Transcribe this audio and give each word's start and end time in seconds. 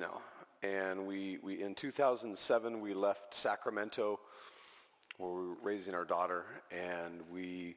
now. 0.00 0.22
And 0.62 1.06
we, 1.06 1.38
we 1.42 1.62
in 1.62 1.74
2007, 1.74 2.80
we 2.80 2.94
left 2.94 3.34
Sacramento 3.34 4.20
where 5.18 5.30
we 5.30 5.48
were 5.48 5.56
raising 5.62 5.94
our 5.94 6.04
daughter 6.04 6.44
and 6.70 7.20
we 7.30 7.76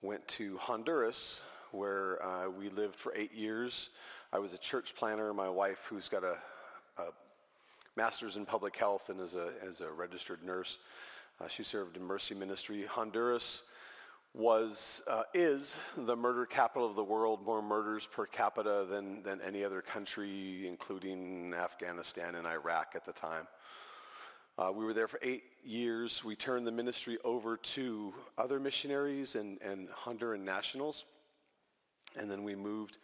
went 0.00 0.26
to 0.26 0.56
Honduras 0.56 1.40
where 1.70 2.20
uh, 2.24 2.48
we 2.48 2.70
lived 2.70 2.96
for 2.96 3.12
eight 3.14 3.32
years. 3.32 3.90
I 4.32 4.40
was 4.40 4.52
a 4.52 4.58
church 4.58 4.96
planter. 4.96 5.32
My 5.32 5.48
wife, 5.48 5.86
who's 5.88 6.08
got 6.08 6.24
a, 6.24 6.38
a 6.98 7.04
master's 7.96 8.36
in 8.36 8.44
public 8.44 8.76
health 8.76 9.08
and 9.08 9.20
is 9.20 9.34
a, 9.34 9.52
is 9.64 9.80
a 9.80 9.90
registered 9.90 10.42
nurse, 10.42 10.78
uh, 11.40 11.46
she 11.46 11.62
served 11.62 11.96
in 11.96 12.02
Mercy 12.02 12.34
Ministry. 12.34 12.84
Honduras 12.84 13.62
was 14.34 15.02
uh, 15.08 15.24
is 15.34 15.76
the 15.96 16.16
murder 16.16 16.46
capital 16.46 16.88
of 16.88 16.96
the 16.96 17.04
world, 17.04 17.44
more 17.44 17.60
murders 17.60 18.06
per 18.06 18.24
capita 18.24 18.86
than, 18.88 19.22
than 19.22 19.40
any 19.42 19.62
other 19.62 19.82
country, 19.82 20.66
including 20.66 21.52
Afghanistan 21.54 22.34
and 22.36 22.46
Iraq 22.46 22.92
at 22.94 23.04
the 23.04 23.12
time. 23.12 23.46
Uh, 24.58 24.70
we 24.74 24.84
were 24.84 24.94
there 24.94 25.08
for 25.08 25.18
eight 25.22 25.44
years. 25.64 26.22
We 26.24 26.36
turned 26.36 26.66
the 26.66 26.72
ministry 26.72 27.18
over 27.24 27.56
to 27.56 28.14
other 28.38 28.60
missionaries 28.60 29.34
and, 29.34 29.60
and 29.62 29.88
Honduran 29.88 30.40
nationals. 30.40 31.04
And 32.18 32.30
then 32.30 32.42
we 32.44 32.54
moved 32.54 32.98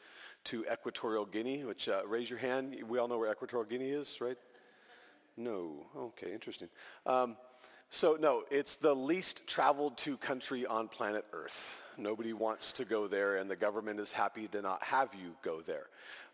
to 0.45 0.64
Equatorial 0.70 1.24
Guinea, 1.24 1.64
which, 1.64 1.88
uh, 1.88 2.02
raise 2.06 2.28
your 2.28 2.38
hand. 2.38 2.77
We 2.86 2.98
all 2.98 3.08
know 3.08 3.19
where 3.19 3.33
Equatorial 3.33 3.69
Guinea 3.69 3.91
is, 3.91 4.20
right? 4.20 4.36
No. 5.38 5.86
Okay, 5.97 6.33
interesting. 6.33 6.69
Um, 7.06 7.36
so 7.91 8.16
no, 8.20 8.45
it's 8.51 8.77
the 8.77 8.95
least 8.95 9.47
traveled 9.47 9.97
to 9.98 10.16
country 10.16 10.66
on 10.66 10.88
planet 10.88 11.24
Earth. 11.33 11.80
Nobody 11.97 12.33
wants 12.33 12.73
to 12.74 12.84
go 12.84 13.09
there, 13.09 13.37
and 13.37 13.51
the 13.51 13.56
government 13.56 13.98
is 13.98 14.12
happy 14.12 14.47
to 14.48 14.62
not 14.62 14.83
have 14.84 15.14
you 15.14 15.34
go 15.42 15.61
there. 15.61 15.87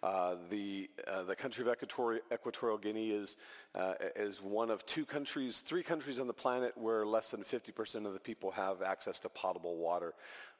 Uh, 0.03 0.35
the 0.51 0.91
uh, 1.09 1.23
the 1.23 1.35
country 1.35 1.65
of 1.65 1.73
Equatorial, 1.73 2.21
Equatorial 2.31 2.77
Guinea 2.77 3.11
is 3.11 3.37
uh, 3.75 3.95
is 4.17 4.43
one 4.43 4.69
of 4.69 4.85
two 4.85 5.07
countries, 5.07 5.63
three 5.65 5.83
countries 5.83 6.21
on 6.21 6.27
the 6.27 6.35
planet 6.35 6.77
where 6.77 7.07
less 7.07 7.31
than 7.31 7.43
50% 7.43 8.05
of 8.05 8.13
the 8.13 8.21
people 8.21 8.51
have 8.51 8.83
access 8.83 9.19
to 9.21 9.31
potable 9.31 9.77
water. 9.77 10.13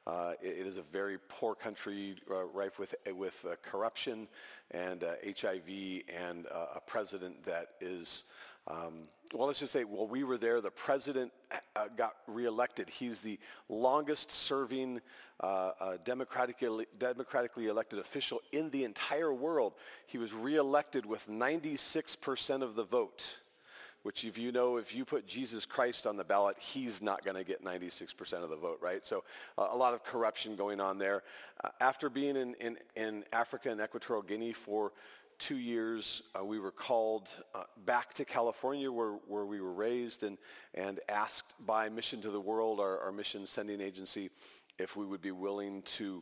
Uh, 0.07 0.33
it, 0.41 0.59
it 0.59 0.67
is 0.67 0.77
a 0.77 0.81
very 0.81 1.17
poor 1.29 1.55
country, 1.55 2.15
uh, 2.29 2.45
rife 2.45 2.77
with 2.79 2.95
with 3.15 3.43
uh, 3.45 3.55
corruption 3.63 4.27
and 4.71 5.03
HIV, 5.03 6.03
and 6.13 6.45
a 6.47 6.81
president 6.85 7.43
that 7.45 7.69
is 7.81 8.23
um, 8.67 9.03
well, 9.33 9.47
let's 9.47 9.59
just 9.59 9.73
say, 9.73 9.83
while 9.83 10.07
we 10.07 10.23
were 10.23 10.37
there, 10.37 10.61
the 10.61 10.71
president 10.71 11.31
uh, 11.75 11.87
got 11.95 12.15
reelected. 12.27 12.89
He's 12.89 13.21
the 13.21 13.39
longest 13.69 14.31
serving 14.31 15.01
uh, 15.39 15.71
uh, 15.79 15.97
democratically, 16.03 16.85
democratically 16.97 17.67
elected 17.67 17.99
official 17.99 18.41
in 18.51 18.69
the 18.69 18.83
entire 18.83 19.33
world. 19.33 19.73
He 20.07 20.17
was 20.17 20.33
reelected 20.33 21.05
with 21.05 21.27
96% 21.27 22.61
of 22.61 22.75
the 22.75 22.83
vote, 22.83 23.37
which 24.05 24.23
if 24.23 24.37
you 24.37 24.51
know, 24.51 24.77
if 24.77 24.93
you 24.93 25.03
put 25.03 25.25
Jesus 25.25 25.65
Christ 25.65 26.05
on 26.05 26.15
the 26.15 26.23
ballot, 26.23 26.57
he's 26.59 27.01
not 27.01 27.25
going 27.25 27.35
to 27.35 27.43
get 27.43 27.65
96% 27.65 28.43
of 28.43 28.51
the 28.51 28.55
vote, 28.55 28.77
right? 28.79 29.03
So 29.03 29.23
uh, 29.57 29.69
a 29.71 29.75
lot 29.75 29.95
of 29.95 30.03
corruption 30.03 30.55
going 30.55 30.79
on 30.79 30.99
there. 30.99 31.23
Uh, 31.63 31.69
after 31.81 32.07
being 32.07 32.35
in, 32.35 32.53
in, 32.61 32.77
in 32.95 33.23
Africa 33.33 33.71
and 33.71 33.81
Equatorial 33.81 34.21
Guinea 34.21 34.53
for 34.53 34.91
two 35.39 35.57
years, 35.57 36.21
uh, 36.39 36.45
we 36.45 36.59
were 36.59 36.69
called 36.69 37.31
uh, 37.55 37.63
back 37.87 38.13
to 38.13 38.25
California 38.25 38.91
where, 38.91 39.13
where 39.27 39.47
we 39.47 39.59
were 39.59 39.73
raised 39.73 40.21
and, 40.21 40.37
and 40.75 40.99
asked 41.09 41.55
by 41.65 41.89
Mission 41.89 42.21
to 42.21 42.29
the 42.29 42.39
World, 42.39 42.79
our, 42.79 42.99
our 42.99 43.11
mission 43.11 43.47
sending 43.47 43.81
agency, 43.81 44.29
if 44.77 44.95
we 44.95 45.07
would 45.07 45.21
be 45.21 45.31
willing 45.31 45.81
to 45.81 46.21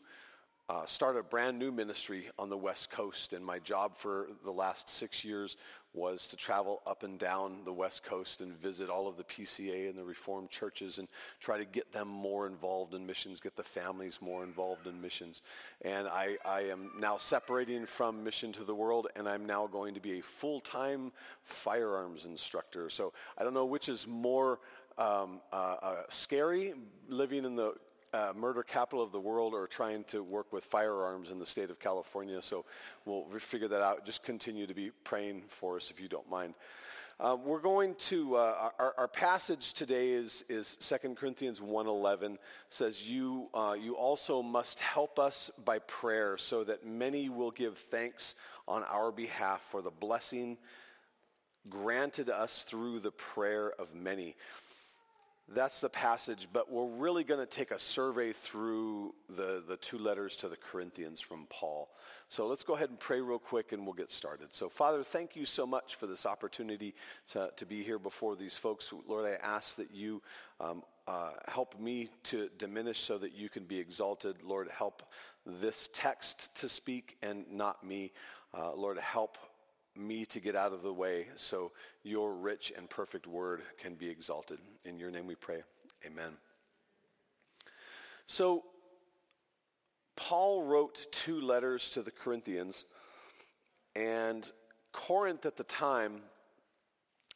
uh, 0.69 0.85
start 0.85 1.17
a 1.17 1.23
brand 1.23 1.59
new 1.59 1.71
ministry 1.71 2.29
on 2.39 2.49
the 2.49 2.57
West 2.57 2.89
Coast. 2.89 3.33
And 3.33 3.45
my 3.45 3.59
job 3.59 3.97
for 3.97 4.29
the 4.45 4.51
last 4.51 4.89
six 4.89 5.25
years 5.25 5.57
was 5.93 6.27
to 6.27 6.35
travel 6.35 6.81
up 6.87 7.03
and 7.03 7.19
down 7.19 7.57
the 7.65 7.73
West 7.73 8.03
Coast 8.03 8.41
and 8.41 8.59
visit 8.59 8.89
all 8.89 9.07
of 9.07 9.15
the 9.17 9.23
PCA 9.23 9.89
and 9.89 9.97
the 9.97 10.03
Reformed 10.03 10.49
churches 10.49 10.97
and 10.97 11.07
try 11.39 11.57
to 11.57 11.65
get 11.65 11.91
them 11.91 12.07
more 12.07 12.47
involved 12.47 12.93
in 12.93 13.05
missions, 13.05 13.39
get 13.39 13.55
the 13.55 13.63
families 13.63 14.19
more 14.21 14.43
involved 14.43 14.87
in 14.87 14.99
missions. 14.99 15.41
And 15.81 16.07
I, 16.07 16.37
I 16.45 16.61
am 16.61 16.91
now 16.99 17.17
separating 17.17 17.85
from 17.85 18.23
Mission 18.23 18.51
to 18.53 18.63
the 18.63 18.73
World, 18.75 19.07
and 19.15 19.29
I'm 19.29 19.45
now 19.45 19.67
going 19.67 19.93
to 19.93 19.99
be 19.99 20.19
a 20.19 20.21
full-time 20.21 21.11
firearms 21.43 22.25
instructor. 22.25 22.89
So 22.89 23.13
I 23.37 23.43
don't 23.43 23.53
know 23.53 23.65
which 23.65 23.87
is 23.87 24.07
more 24.07 24.59
um, 24.97 25.41
uh, 25.51 25.75
uh, 25.81 25.95
scary, 26.09 26.73
living 27.07 27.45
in 27.45 27.55
the 27.55 27.73
uh, 28.13 28.33
murder 28.35 28.63
capital 28.63 29.03
of 29.03 29.11
the 29.11 29.19
world 29.19 29.53
or 29.53 29.67
trying 29.67 30.03
to 30.05 30.23
work 30.23 30.53
with 30.53 30.63
firearms 30.65 31.29
in 31.29 31.39
the 31.39 31.45
state 31.45 31.69
of 31.69 31.79
California. 31.79 32.41
So 32.41 32.65
we'll 33.05 33.25
figure 33.39 33.67
that 33.67 33.81
out. 33.81 34.05
Just 34.05 34.23
continue 34.23 34.67
to 34.67 34.73
be 34.73 34.91
praying 35.03 35.43
for 35.47 35.77
us 35.77 35.89
if 35.91 35.99
you 35.99 36.07
don't 36.07 36.29
mind. 36.29 36.53
Uh, 37.19 37.37
we're 37.41 37.61
going 37.61 37.93
to, 37.95 38.35
uh, 38.35 38.69
our, 38.79 38.93
our, 38.97 39.07
passage 39.07 39.73
today 39.73 40.09
is, 40.09 40.43
is 40.49 40.75
2 40.77 41.13
Corinthians 41.13 41.59
1.11 41.59 42.37
says, 42.69 43.07
you, 43.07 43.49
uh, 43.53 43.75
you 43.79 43.95
also 43.95 44.41
must 44.41 44.79
help 44.79 45.19
us 45.19 45.51
by 45.63 45.77
prayer 45.79 46.37
so 46.37 46.63
that 46.63 46.85
many 46.85 47.29
will 47.29 47.51
give 47.51 47.77
thanks 47.77 48.33
on 48.67 48.83
our 48.85 49.11
behalf 49.11 49.61
for 49.61 49.83
the 49.83 49.91
blessing 49.91 50.57
granted 51.69 52.29
us 52.29 52.63
through 52.63 52.99
the 52.99 53.11
prayer 53.11 53.71
of 53.79 53.93
many. 53.93 54.35
That's 55.49 55.81
the 55.81 55.89
passage, 55.89 56.47
but 56.51 56.71
we're 56.71 56.87
really 56.87 57.25
going 57.25 57.41
to 57.41 57.45
take 57.45 57.71
a 57.71 57.77
survey 57.77 58.31
through 58.31 59.13
the, 59.29 59.61
the 59.67 59.75
two 59.75 59.97
letters 59.97 60.37
to 60.37 60.47
the 60.47 60.55
Corinthians 60.55 61.19
from 61.19 61.47
Paul. 61.49 61.89
So 62.29 62.47
let's 62.47 62.63
go 62.63 62.75
ahead 62.75 62.89
and 62.89 62.99
pray 62.99 63.19
real 63.19 63.39
quick 63.39 63.73
and 63.73 63.85
we'll 63.85 63.93
get 63.93 64.09
started. 64.09 64.53
So 64.55 64.69
Father, 64.69 65.03
thank 65.03 65.35
you 65.35 65.45
so 65.45 65.67
much 65.67 65.95
for 65.95 66.07
this 66.07 66.25
opportunity 66.25 66.95
to, 67.31 67.51
to 67.57 67.65
be 67.65 67.83
here 67.83 67.99
before 67.99 68.37
these 68.37 68.55
folks. 68.55 68.91
Lord, 69.05 69.25
I 69.25 69.45
ask 69.45 69.75
that 69.75 69.93
you 69.93 70.21
um, 70.61 70.81
uh, 71.07 71.31
help 71.49 71.77
me 71.77 72.09
to 72.23 72.49
diminish 72.57 72.99
so 72.99 73.17
that 73.17 73.33
you 73.33 73.49
can 73.49 73.65
be 73.65 73.77
exalted. 73.77 74.37
Lord, 74.43 74.69
help 74.69 75.03
this 75.45 75.89
text 75.91 76.55
to 76.61 76.69
speak 76.69 77.17
and 77.21 77.45
not 77.51 77.83
me. 77.83 78.13
Uh, 78.57 78.73
Lord, 78.73 78.97
help 78.97 79.37
me 79.95 80.25
to 80.25 80.39
get 80.39 80.55
out 80.55 80.73
of 80.73 80.81
the 80.81 80.93
way 80.93 81.27
so 81.35 81.71
your 82.03 82.33
rich 82.33 82.73
and 82.75 82.89
perfect 82.89 83.27
word 83.27 83.61
can 83.77 83.95
be 83.95 84.09
exalted. 84.09 84.59
In 84.85 84.99
your 84.99 85.11
name 85.11 85.27
we 85.27 85.35
pray. 85.35 85.63
Amen. 86.05 86.33
So, 88.25 88.63
Paul 90.15 90.63
wrote 90.63 91.07
two 91.11 91.41
letters 91.41 91.89
to 91.91 92.01
the 92.01 92.11
Corinthians, 92.11 92.85
and 93.95 94.49
Corinth 94.91 95.45
at 95.45 95.57
the 95.57 95.63
time 95.63 96.21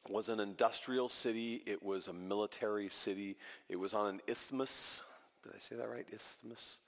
was 0.09 0.29
an 0.29 0.40
industrial 0.40 1.09
city. 1.09 1.63
It 1.66 1.84
was 1.84 2.07
a 2.07 2.13
military 2.13 2.90
city. 2.90 3.38
It 3.67 3.75
was 3.78 3.94
on 3.94 4.07
an 4.07 4.22
isthmus. 4.28 5.01
Did 5.44 5.53
I 5.56 5.59
say 5.59 5.75
that 5.75 5.90
right? 5.90 6.07
Isthmus? 6.12 6.79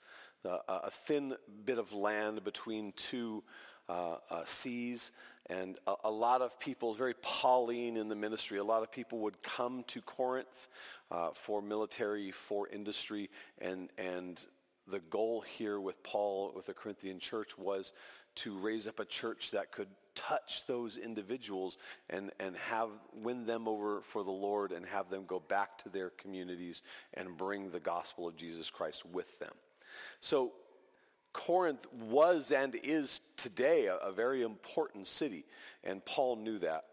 Uh, 0.44 0.58
a 0.68 0.90
thin 0.90 1.34
bit 1.66 1.78
of 1.78 1.92
land 1.92 2.44
between 2.44 2.92
two 2.96 3.42
uh, 3.90 4.16
uh, 4.30 4.44
seas. 4.44 5.10
And 5.48 5.78
a, 5.88 5.94
a, 6.04 6.10
lot 6.10 6.42
of 6.42 6.60
people, 6.60 6.94
very 6.94 7.14
Pauline 7.22 7.96
in 7.96 8.08
the 8.08 8.14
ministry, 8.14 8.58
a 8.58 8.64
lot 8.64 8.84
of 8.84 8.92
people 8.92 9.18
would 9.20 9.42
come 9.42 9.82
to 9.88 10.00
Corinth 10.00 10.68
uh, 11.10 11.30
for 11.34 11.60
military, 11.60 12.30
for 12.30 12.68
industry, 12.68 13.30
and, 13.60 13.90
and 13.98 14.40
the 14.86 15.00
goal 15.00 15.40
here 15.40 15.80
with 15.80 16.00
Paul, 16.04 16.52
with 16.54 16.66
the 16.66 16.74
Corinthian 16.74 17.18
church, 17.18 17.58
was 17.58 17.92
to 18.36 18.56
raise 18.58 18.86
up 18.86 19.00
a 19.00 19.04
church 19.04 19.50
that 19.50 19.72
could 19.72 19.88
touch 20.14 20.66
those 20.68 20.96
individuals 20.96 21.76
and, 22.08 22.30
and 22.38 22.56
have 22.56 22.90
win 23.12 23.44
them 23.44 23.66
over 23.66 24.02
for 24.02 24.22
the 24.22 24.30
Lord 24.30 24.70
and 24.70 24.86
have 24.86 25.10
them 25.10 25.24
go 25.26 25.40
back 25.40 25.78
to 25.78 25.88
their 25.88 26.10
communities 26.10 26.82
and 27.14 27.36
bring 27.36 27.70
the 27.70 27.80
gospel 27.80 28.28
of 28.28 28.36
Jesus 28.36 28.70
Christ 28.70 29.04
with 29.04 29.36
them. 29.40 29.52
So 30.20 30.52
Corinth 31.32 31.86
was 31.92 32.50
and 32.50 32.74
is 32.82 33.20
today 33.36 33.86
a, 33.86 33.96
a, 33.96 34.12
very 34.12 34.42
important 34.42 35.06
city, 35.06 35.44
and 35.84 36.04
Paul 36.04 36.36
knew 36.36 36.58
that. 36.58 36.84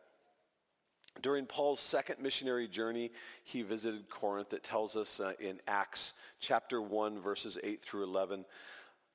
During 1.22 1.48
Paul's 1.48 1.80
second 1.80 2.20
missionary 2.22 2.68
journey, 2.68 3.12
he 3.44 3.64
visited 3.64 4.10
Corinth. 4.10 4.54
It 4.54 4.64
tells 4.64 4.96
us 4.96 5.20
uh, 5.20 5.34
in 5.40 5.60
Acts 5.68 6.14
chapter 6.40 6.80
1, 6.80 7.20
verses 7.20 7.58
8 7.64 7.84
through 7.84 8.04
11. 8.04 8.46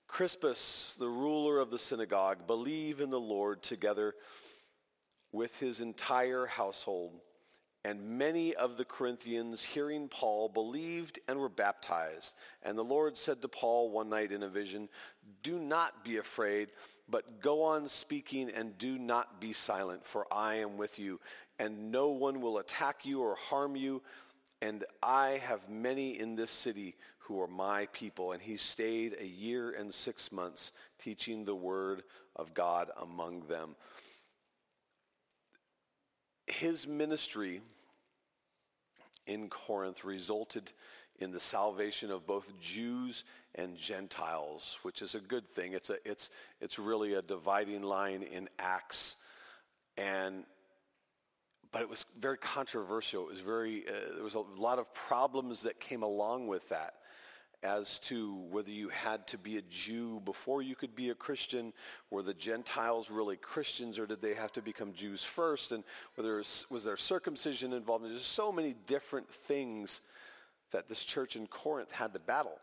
Crispus, 0.09 0.95
the 0.99 1.09
ruler 1.09 1.59
of 1.61 1.71
the 1.71 1.79
synagogue, 1.79 2.47
believed 2.47 3.01
in 3.01 3.11
the 3.11 3.21
Lord 3.21 3.63
together 3.63 4.15
with 5.31 5.59
his 5.61 5.81
entire 5.81 6.47
household. 6.47 7.13
And 7.85 8.17
many 8.17 8.55
of 8.55 8.77
the 8.77 8.85
Corinthians, 8.85 9.63
hearing 9.63 10.09
Paul, 10.09 10.49
believed 10.49 11.19
and 11.27 11.39
were 11.39 11.49
baptized. 11.49 12.35
And 12.63 12.79
the 12.79 12.85
Lord 12.85 13.17
said 13.17 13.43
to 13.43 13.49
Paul 13.49 13.91
one 13.91 14.09
night 14.09 14.31
in 14.31 14.45
a 14.45 14.49
vision, 14.49 14.89
Do 15.43 15.59
not 15.59 16.05
be 16.05 16.19
afraid, 16.19 16.69
but 17.09 17.41
go 17.41 17.65
on 17.65 17.89
speaking 17.89 18.51
and 18.51 18.79
do 18.79 18.99
not 18.99 19.41
be 19.41 19.53
silent, 19.53 20.07
for 20.07 20.27
I 20.33 20.57
am 20.57 20.77
with 20.77 21.01
you. 21.01 21.19
And 21.59 21.91
no 21.91 22.11
one 22.11 22.41
will 22.41 22.59
attack 22.59 23.05
you 23.05 23.21
or 23.21 23.35
harm 23.35 23.75
you. 23.75 24.01
And 24.61 24.85
I 25.03 25.41
have 25.45 25.69
many 25.69 26.19
in 26.21 26.37
this 26.37 26.53
city 26.53 26.95
who 27.19 27.41
are 27.41 27.49
my 27.49 27.87
people. 27.93 28.31
And 28.31 28.41
he 28.41 28.57
stayed 28.57 29.17
a 29.21 29.27
year 29.27 29.73
and 29.73 29.93
six 29.93 30.31
months 30.31 30.71
teaching 31.01 31.45
the 31.45 31.55
word 31.55 32.05
of 32.37 32.55
God 32.55 32.91
among 33.01 33.49
them. 33.49 33.75
His 36.53 36.87
ministry 36.87 37.61
in 39.27 39.49
Corinth 39.49 40.05
resulted 40.05 40.73
in 41.19 41.31
the 41.31 41.41
salvation 41.41 42.11
of 42.11 42.27
both 42.27 42.51
Jews 42.61 43.25
and 43.55 43.77
Gentiles, 43.77 44.79
which 44.83 45.03
is 45.03 45.15
a 45.15 45.21
good 45.21 45.49
thing. 45.49 45.73
It's, 45.73 45.91
a, 45.91 45.97
it's, 46.09 46.31
it's 46.61 46.79
really 46.79 47.15
a 47.15 47.23
dividing 47.23 47.83
line 47.83 48.23
in 48.23 48.49
Acts. 48.59 49.17
And, 49.97 50.45
but 51.71 51.83
it 51.83 51.89
was 51.89 52.05
very 52.19 52.39
controversial. 52.39 53.23
It 53.25 53.31
was 53.31 53.41
very, 53.41 53.85
uh, 53.87 54.15
there 54.15 54.25
was 54.25 54.35
a 54.35 54.41
lot 54.41 54.79
of 54.79 54.93
problems 54.95 55.63
that 55.63 55.79
came 55.79 56.03
along 56.03 56.49
with 56.49 56.69
that 56.71 56.95
as 57.63 58.01
to 58.01 58.35
whether 58.51 58.71
you 58.71 58.89
had 58.89 59.27
to 59.29 59.39
be 59.39 59.57
a 59.57 59.63
Jew 59.63 60.21
before 60.25 60.63
you 60.63 60.75
could 60.75 60.97
be 60.97 61.11
a 61.11 61.15
Christian. 61.15 61.73
Were 62.11 62.23
the 62.23 62.35
Gentiles 62.35 63.11
really 63.11 63.37
Christians 63.37 63.99
or 63.99 64.07
did 64.07 64.21
they 64.21 64.35
have 64.35 64.53
to 64.53 64.63
become 64.63 64.93
Jews 64.93 65.23
first? 65.23 65.71
And 65.71 65.85
whether 66.17 66.43
was 66.71 66.85
there 66.85 66.97
circumcision 66.97 67.73
involved? 67.73 68.05
There's 68.05 68.25
so 68.25 68.51
many 68.51 68.75
different 68.87 69.29
things 69.29 70.01
that 70.73 70.89
this 70.89 71.05
church 71.05 71.37
in 71.37 71.47
Corinth 71.47 71.93
had 71.93 72.13
to 72.15 72.19
battle. 72.19 72.59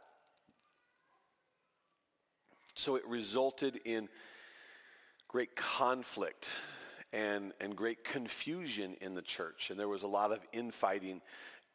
So 2.75 2.95
it 2.95 3.05
resulted 3.07 3.79
in 3.85 4.09
great 5.27 5.55
conflict 5.55 6.49
and, 7.13 7.53
and 7.59 7.75
great 7.75 8.03
confusion 8.03 8.95
in 9.01 9.15
the 9.15 9.21
church. 9.21 9.69
And 9.69 9.79
there 9.79 9.87
was 9.87 10.03
a 10.03 10.07
lot 10.07 10.31
of 10.31 10.39
infighting 10.51 11.21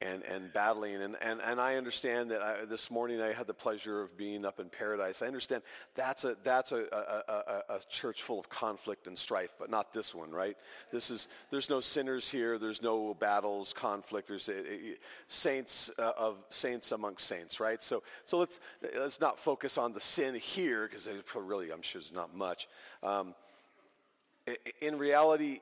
and, 0.01 0.23
and 0.25 0.53
battling. 0.53 1.03
And, 1.03 1.17
and, 1.23 1.41
and 1.41 1.61
I 1.61 1.77
understand 1.77 2.31
that 2.31 2.43
I, 2.43 2.65
this 2.65 2.91
morning 2.91 3.21
I 3.21 3.33
had 3.33 3.47
the 3.47 3.55
pleasure 3.55 4.03
of 4.03 4.17
being 4.17 4.45
up 4.45 4.61
in 4.61 4.69
paradise. 4.69 5.23
I 5.23 5.27
understand 5.27 5.63
that's, 5.95 6.25
a, 6.25 6.37
that's 6.43 6.73
a, 6.73 6.85
a, 6.93 7.33
a, 7.33 7.75
a 7.77 7.81
church 7.89 8.23
full 8.23 8.39
of 8.39 8.49
conflict 8.49 9.07
and 9.07 9.19
strife, 9.19 9.55
but 9.59 9.71
not 9.71 9.93
this 9.93 10.15
one, 10.15 10.31
right? 10.31 10.57
This 10.93 11.11
is, 11.11 11.29
there's 11.51 11.71
no 11.71 11.81
sinners 11.81 12.29
here. 12.29 12.59
There's 12.59 12.83
no 12.83 13.15
battles, 13.15 13.73
conflict. 13.73 14.29
There's 14.29 14.49
a, 14.49 14.59
a, 14.59 14.97
saints 15.29 15.91
uh, 15.99 16.13
of 16.19 16.45
saints 16.51 16.93
amongst 16.93 17.27
saints, 17.27 17.61
right? 17.61 17.83
So, 17.83 18.03
so 18.25 18.39
let's, 18.39 18.61
let's 18.99 19.21
not 19.21 19.39
focus 19.39 19.79
on 19.79 19.93
the 19.93 20.01
sin 20.01 20.35
here 20.35 20.89
because 20.89 21.09
really, 21.35 21.71
I'm 21.71 21.83
sure 21.83 22.01
there's 22.01 22.13
not 22.13 22.35
much. 22.37 22.69
Um, 23.03 23.35
in 24.81 24.99
reality, 24.99 25.61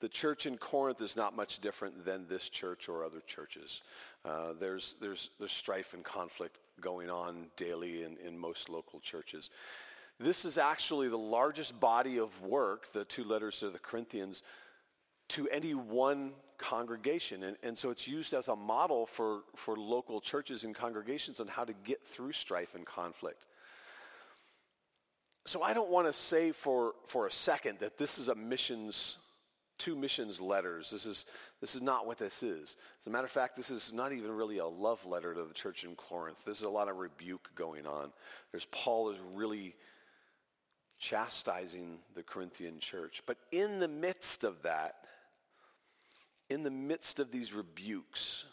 the 0.00 0.08
church 0.08 0.46
in 0.46 0.56
Corinth 0.56 1.00
is 1.00 1.16
not 1.16 1.36
much 1.36 1.60
different 1.60 2.04
than 2.04 2.26
this 2.26 2.48
church 2.48 2.88
or 2.88 3.04
other 3.04 3.20
churches. 3.26 3.82
Uh, 4.24 4.54
there's, 4.58 4.96
there's, 5.00 5.30
there's 5.38 5.52
strife 5.52 5.94
and 5.94 6.02
conflict 6.02 6.58
going 6.80 7.10
on 7.10 7.46
daily 7.56 8.02
in, 8.02 8.16
in 8.26 8.38
most 8.38 8.68
local 8.68 9.00
churches. 9.00 9.50
This 10.18 10.44
is 10.44 10.58
actually 10.58 11.08
the 11.08 11.18
largest 11.18 11.78
body 11.78 12.18
of 12.18 12.42
work, 12.42 12.92
the 12.92 13.04
two 13.04 13.24
letters 13.24 13.60
to 13.60 13.70
the 13.70 13.78
Corinthians, 13.78 14.42
to 15.28 15.48
any 15.48 15.74
one 15.74 16.32
congregation. 16.58 17.42
And, 17.42 17.56
and 17.62 17.76
so 17.76 17.90
it's 17.90 18.06
used 18.08 18.34
as 18.34 18.48
a 18.48 18.56
model 18.56 19.06
for, 19.06 19.42
for 19.54 19.76
local 19.76 20.20
churches 20.20 20.64
and 20.64 20.74
congregations 20.74 21.40
on 21.40 21.46
how 21.46 21.64
to 21.64 21.74
get 21.84 22.04
through 22.04 22.32
strife 22.32 22.74
and 22.74 22.84
conflict. 22.84 23.46
So 25.46 25.62
I 25.62 25.72
don't 25.72 25.90
want 25.90 26.06
to 26.06 26.12
say 26.12 26.52
for, 26.52 26.92
for 27.06 27.26
a 27.26 27.32
second 27.32 27.78
that 27.78 27.96
this 27.96 28.18
is 28.18 28.28
a 28.28 28.34
missions 28.34 29.16
two 29.80 29.96
missions 29.96 30.40
letters. 30.40 30.90
This 30.90 31.06
is, 31.06 31.24
this 31.60 31.74
is 31.74 31.82
not 31.82 32.06
what 32.06 32.18
this 32.18 32.44
is. 32.44 32.76
As 33.00 33.06
a 33.06 33.10
matter 33.10 33.24
of 33.24 33.30
fact, 33.30 33.56
this 33.56 33.70
is 33.70 33.92
not 33.92 34.12
even 34.12 34.30
really 34.30 34.58
a 34.58 34.66
love 34.66 35.04
letter 35.06 35.34
to 35.34 35.42
the 35.42 35.54
church 35.54 35.82
in 35.82 35.96
Corinth. 35.96 36.38
There's 36.44 36.62
a 36.62 36.68
lot 36.68 36.88
of 36.88 36.98
rebuke 36.98 37.50
going 37.56 37.86
on. 37.86 38.12
There's 38.52 38.66
Paul 38.66 39.10
is 39.10 39.18
really 39.34 39.74
chastising 40.98 41.98
the 42.14 42.22
Corinthian 42.22 42.78
church. 42.78 43.22
But 43.26 43.38
in 43.50 43.80
the 43.80 43.88
midst 43.88 44.44
of 44.44 44.62
that, 44.62 44.96
in 46.50 46.62
the 46.62 46.70
midst 46.70 47.18
of 47.18 47.32
these 47.32 47.54
rebukes 47.54 48.44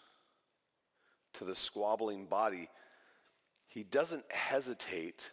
to 1.33 1.43
the 1.43 1.55
squabbling 1.55 2.25
body, 2.25 2.69
he 3.67 3.83
doesn't 3.83 4.31
hesitate 4.31 5.31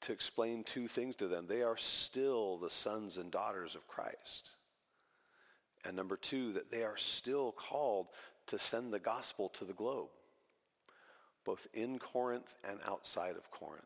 to 0.00 0.12
explain 0.12 0.64
two 0.64 0.88
things 0.88 1.16
to 1.16 1.28
them. 1.28 1.46
They 1.46 1.62
are 1.62 1.76
still 1.76 2.56
the 2.56 2.70
sons 2.70 3.18
and 3.18 3.30
daughters 3.30 3.74
of 3.74 3.86
Christ. 3.86 4.52
And 5.84 5.96
number 5.96 6.16
two, 6.16 6.52
that 6.52 6.70
they 6.70 6.84
are 6.84 6.96
still 6.96 7.52
called 7.52 8.08
to 8.48 8.58
send 8.58 8.92
the 8.92 8.98
gospel 8.98 9.48
to 9.50 9.64
the 9.64 9.72
globe, 9.72 10.08
both 11.44 11.66
in 11.72 11.98
Corinth 11.98 12.54
and 12.68 12.78
outside 12.86 13.36
of 13.36 13.50
Corinth. 13.50 13.84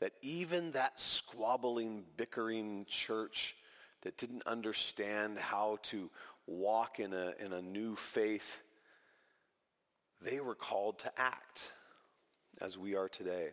That 0.00 0.12
even 0.22 0.72
that 0.72 0.98
squabbling, 1.00 2.04
bickering 2.16 2.86
church 2.88 3.56
that 4.02 4.16
didn't 4.16 4.46
understand 4.46 5.38
how 5.38 5.78
to 5.82 6.10
walk 6.46 7.00
in 7.00 7.12
a, 7.12 7.34
in 7.38 7.52
a 7.52 7.60
new 7.60 7.94
faith, 7.96 8.62
they 10.22 10.40
were 10.40 10.54
called 10.54 10.98
to 11.00 11.12
act 11.20 11.72
as 12.60 12.78
we 12.78 12.94
are 12.94 13.08
today. 13.08 13.48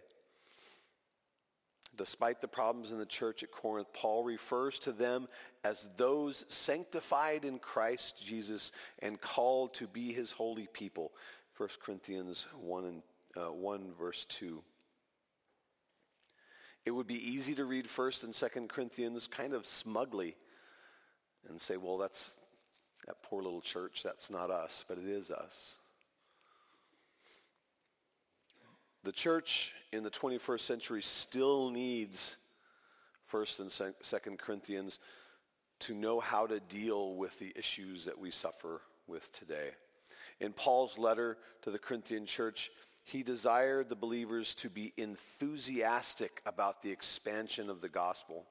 Despite 1.98 2.42
the 2.42 2.48
problems 2.48 2.92
in 2.92 3.00
the 3.00 3.06
church 3.06 3.44
at 3.44 3.52
Corinth, 3.52 3.88
Paul 3.92 4.24
refers 4.24 4.78
to 4.80 4.92
them 4.92 5.28
as 5.64 5.88
those 5.98 6.46
sanctified 6.48 7.44
in 7.44 7.60
Christ 7.60 8.24
Jesus 8.24 8.72
and 9.00 9.20
called 9.20 9.74
to 9.76 9.88
be 9.88 10.14
his 10.14 10.32
holy 10.32 10.68
people. 10.72 11.12
1 11.58 11.70
Corinthians 11.82 12.46
1, 12.54 12.86
and, 12.86 13.04
uh, 13.36 13.52
1 13.52 13.94
verse 13.94 14.26
2. 14.26 14.64
It 16.86 16.92
would 16.92 17.08
be 17.08 17.32
easy 17.32 17.56
to 17.56 17.66
read 17.66 17.88
1st 17.88 18.24
and 18.24 18.34
2nd 18.34 18.70
Corinthians 18.70 19.28
kind 19.28 19.54
of 19.54 19.66
smugly 19.66 20.38
and 21.50 21.60
say, 21.60 21.78
well, 21.78 21.98
that's 21.98 22.38
that 23.08 23.22
poor 23.24 23.42
little 23.42 23.62
church. 23.62 24.04
That's 24.04 24.30
not 24.30 24.52
us, 24.52 24.86
but 24.88 24.98
it 24.98 25.06
is 25.06 25.32
us. 25.32 25.76
The 29.08 29.14
church 29.14 29.72
in 29.94 30.04
the 30.04 30.10
21st 30.10 30.60
century 30.60 31.02
still 31.02 31.70
needs 31.70 32.36
1st 33.32 33.60
and 33.62 33.94
2nd 34.04 34.38
Corinthians 34.38 35.00
to 35.80 35.94
know 35.94 36.20
how 36.20 36.46
to 36.46 36.60
deal 36.60 37.16
with 37.16 37.40
the 37.40 37.54
issues 37.56 38.04
that 38.04 38.20
we 38.20 38.32
suffer 38.32 38.82
with 39.08 39.32
today. 39.32 39.70
In 40.42 40.52
Paul's 40.52 40.98
letter 40.98 41.38
to 41.62 41.72
the 41.72 41.80
Corinthian 41.80 42.26
church, 42.26 42.70
he 43.06 43.24
desired 43.24 43.88
the 43.88 43.96
believers 43.96 44.54
to 44.56 44.70
be 44.70 44.92
enthusiastic 44.98 46.42
about 46.46 46.84
the 46.84 46.92
expansion 46.92 47.70
of 47.70 47.80
the 47.80 47.88
gospel. 47.88 48.44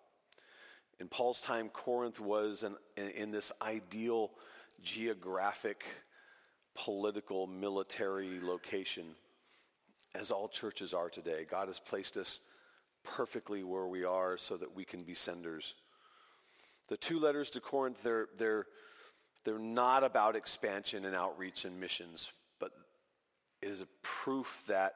In 0.98 1.08
Paul's 1.08 1.42
time, 1.42 1.68
Corinth 1.68 2.18
was 2.18 2.62
an, 2.62 2.76
in 2.96 3.30
this 3.30 3.52
ideal 3.60 4.30
geographic, 4.82 5.84
political, 6.74 7.46
military 7.46 8.40
location 8.40 9.16
as 10.18 10.30
all 10.30 10.48
churches 10.48 10.94
are 10.94 11.10
today. 11.10 11.44
God 11.48 11.68
has 11.68 11.78
placed 11.78 12.16
us 12.16 12.40
perfectly 13.04 13.62
where 13.62 13.86
we 13.86 14.04
are 14.04 14.36
so 14.36 14.56
that 14.56 14.74
we 14.74 14.84
can 14.84 15.02
be 15.02 15.14
senders. 15.14 15.74
The 16.88 16.96
two 16.96 17.18
letters 17.20 17.50
to 17.50 17.60
Corinth, 17.60 18.02
they're, 18.02 18.28
they're, 18.38 18.66
they're 19.44 19.58
not 19.58 20.04
about 20.04 20.36
expansion 20.36 21.04
and 21.04 21.14
outreach 21.14 21.64
and 21.64 21.78
missions, 21.78 22.30
but 22.58 22.72
it 23.62 23.68
is 23.68 23.80
a 23.80 23.88
proof 24.02 24.64
that 24.68 24.94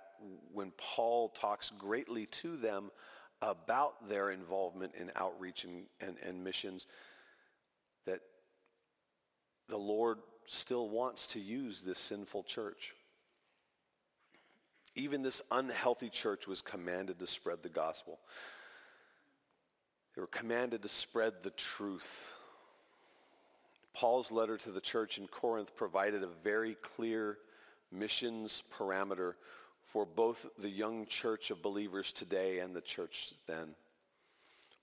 when 0.53 0.73
Paul 0.77 1.29
talks 1.29 1.71
greatly 1.79 2.27
to 2.27 2.57
them 2.57 2.91
about 3.43 4.09
their 4.09 4.31
involvement 4.31 4.95
in 4.95 5.11
outreach 5.17 5.65
and, 5.65 5.85
and, 6.01 6.17
and 6.27 6.45
missions, 6.45 6.87
that 8.07 8.21
the 9.69 9.79
Lord 9.79 10.19
still 10.47 10.89
wants 10.89 11.27
to 11.29 11.41
use 11.41 11.81
this 11.81 11.99
sinful 11.99 12.43
church. 12.43 12.95
Even 15.01 15.23
this 15.23 15.41
unhealthy 15.51 16.11
church 16.11 16.47
was 16.47 16.61
commanded 16.61 17.19
to 17.21 17.27
spread 17.27 17.63
the 17.63 17.71
gospel. 17.71 18.19
They 20.15 20.21
were 20.21 20.27
commanded 20.27 20.83
to 20.83 20.89
spread 20.89 21.43
the 21.43 21.51
truth. 21.51 22.35
Paul's 23.95 24.31
letter 24.31 24.59
to 24.59 24.71
the 24.71 24.81
church 24.81 25.17
in 25.17 25.27
Corinth 25.27 25.75
provided 25.75 26.23
a 26.23 26.29
very 26.45 26.75
clear 26.75 27.39
missions 27.91 28.63
parameter 28.79 29.37
for 29.85 30.05
both 30.05 30.45
the 30.59 30.69
young 30.69 31.07
church 31.07 31.51
of 31.51 31.63
believers 31.63 32.13
today 32.13 32.59
and 32.59 32.77
the 32.77 32.83
church 32.83 33.33
then. 33.47 33.75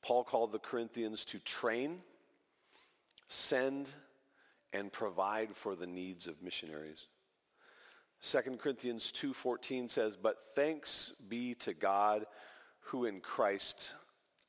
Paul 0.01 0.23
called 0.23 0.51
the 0.51 0.57
Corinthians 0.57 1.25
to 1.25 1.37
train, 1.37 2.01
send, 3.27 3.93
and 4.73 4.91
provide 4.91 5.55
for 5.55 5.75
the 5.75 5.85
needs 5.87 6.27
of 6.27 6.41
missionaries. 6.41 7.05
2 8.21 8.39
Corinthians 8.57 9.11
2.14 9.11 9.89
says, 9.89 10.17
But 10.17 10.37
thanks 10.55 11.11
be 11.27 11.53
to 11.55 11.73
God 11.73 12.25
who 12.79 13.05
in 13.05 13.19
Christ 13.19 13.93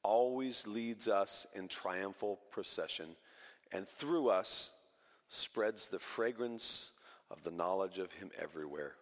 always 0.03 0.67
leads 0.67 1.09
us 1.09 1.47
in 1.55 1.69
triumphal 1.69 2.39
procession 2.51 3.17
and 3.73 3.89
through 3.89 4.29
us 4.29 4.71
spreads 5.29 5.89
the 5.89 5.99
fragrance 5.99 6.93
of 7.31 7.43
the 7.43 7.51
knowledge 7.51 7.99
of 7.99 8.13
him 8.13 8.31
everywhere. 8.39 8.95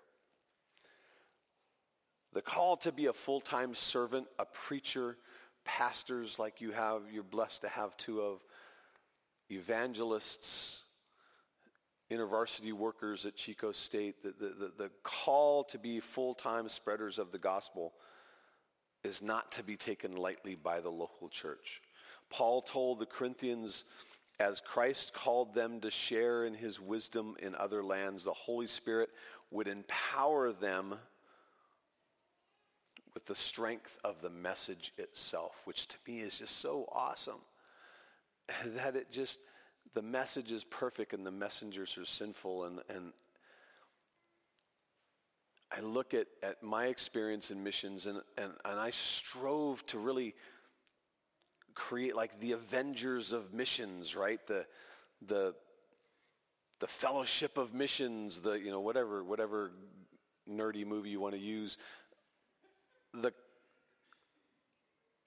The 2.32 2.42
call 2.42 2.76
to 2.78 2.92
be 2.92 3.06
a 3.06 3.12
full-time 3.12 3.74
servant, 3.74 4.26
a 4.38 4.44
preacher, 4.44 5.16
pastors 5.64 6.38
like 6.38 6.60
you 6.60 6.72
have, 6.72 7.02
you're 7.12 7.22
blessed 7.22 7.62
to 7.62 7.68
have 7.68 7.96
two 7.96 8.20
of, 8.20 8.44
evangelists, 9.50 10.82
InterVarsity 12.10 12.72
workers 12.72 13.26
at 13.26 13.36
Chico 13.36 13.72
State, 13.72 14.22
the, 14.22 14.32
the, 14.38 14.54
the, 14.54 14.72
the 14.76 14.90
call 15.02 15.64
to 15.64 15.78
be 15.78 16.00
full-time 16.00 16.68
spreaders 16.68 17.18
of 17.18 17.32
the 17.32 17.38
gospel 17.38 17.92
is 19.02 19.22
not 19.22 19.52
to 19.52 19.62
be 19.62 19.76
taken 19.76 20.16
lightly 20.16 20.54
by 20.54 20.80
the 20.80 20.90
local 20.90 21.28
church. 21.28 21.80
Paul 22.30 22.62
told 22.62 22.98
the 22.98 23.06
Corinthians, 23.06 23.84
as 24.38 24.60
Christ 24.60 25.14
called 25.14 25.54
them 25.54 25.80
to 25.80 25.90
share 25.90 26.44
in 26.44 26.54
his 26.54 26.80
wisdom 26.80 27.36
in 27.40 27.54
other 27.54 27.82
lands, 27.82 28.24
the 28.24 28.32
Holy 28.32 28.66
Spirit 28.66 29.10
would 29.50 29.68
empower 29.68 30.52
them 30.52 30.96
with 33.14 33.24
the 33.24 33.34
strength 33.34 33.98
of 34.04 34.20
the 34.20 34.28
message 34.30 34.92
itself, 34.98 35.62
which 35.64 35.88
to 35.88 35.96
me 36.06 36.20
is 36.20 36.38
just 36.38 36.58
so 36.58 36.88
awesome. 36.92 37.40
That 38.76 38.94
it 38.94 39.10
just, 39.10 39.40
the 39.94 40.02
message 40.02 40.52
is 40.52 40.64
perfect 40.64 41.12
and 41.12 41.26
the 41.26 41.30
messengers 41.30 41.96
are 41.98 42.04
sinful. 42.04 42.64
And, 42.64 42.80
and 42.88 43.12
I 45.70 45.80
look 45.80 46.14
at, 46.14 46.26
at 46.42 46.62
my 46.62 46.86
experience 46.86 47.50
in 47.50 47.62
missions 47.62 48.06
and, 48.06 48.20
and, 48.36 48.52
and 48.64 48.80
I 48.80 48.90
strove 48.90 49.84
to 49.86 49.98
really 49.98 50.34
create 51.74 52.16
like 52.16 52.40
the 52.40 52.52
Avengers 52.52 53.32
of 53.32 53.52
missions, 53.52 54.16
right? 54.16 54.44
The, 54.46 54.66
the, 55.26 55.54
the 56.80 56.86
fellowship 56.86 57.58
of 57.58 57.74
missions, 57.74 58.40
the, 58.40 58.54
you 58.54 58.70
know, 58.70 58.80
whatever, 58.80 59.22
whatever 59.24 59.72
nerdy 60.50 60.86
movie 60.86 61.10
you 61.10 61.20
want 61.20 61.34
to 61.34 61.40
use. 61.40 61.78
The 63.14 63.32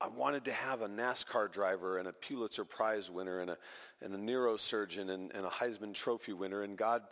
I 0.02 0.08
wanted 0.08 0.46
to 0.46 0.54
have 0.54 0.82
a 0.82 0.88
NASCAR 0.88 1.52
driver 1.52 1.98
and 1.98 2.08
a 2.08 2.14
Pulitzer 2.14 2.64
Prize 2.64 3.12
winner 3.12 3.42
and 3.42 3.52
a, 3.52 3.58
and 4.02 4.14
a 4.14 4.18
neurosurgeon 4.18 5.10
and, 5.10 5.32
and 5.34 5.46
a 5.46 5.50
Heisman 5.50 5.94
Trophy 5.94 6.32
winner. 6.32 6.64
And 6.64 6.78
God 6.78 7.04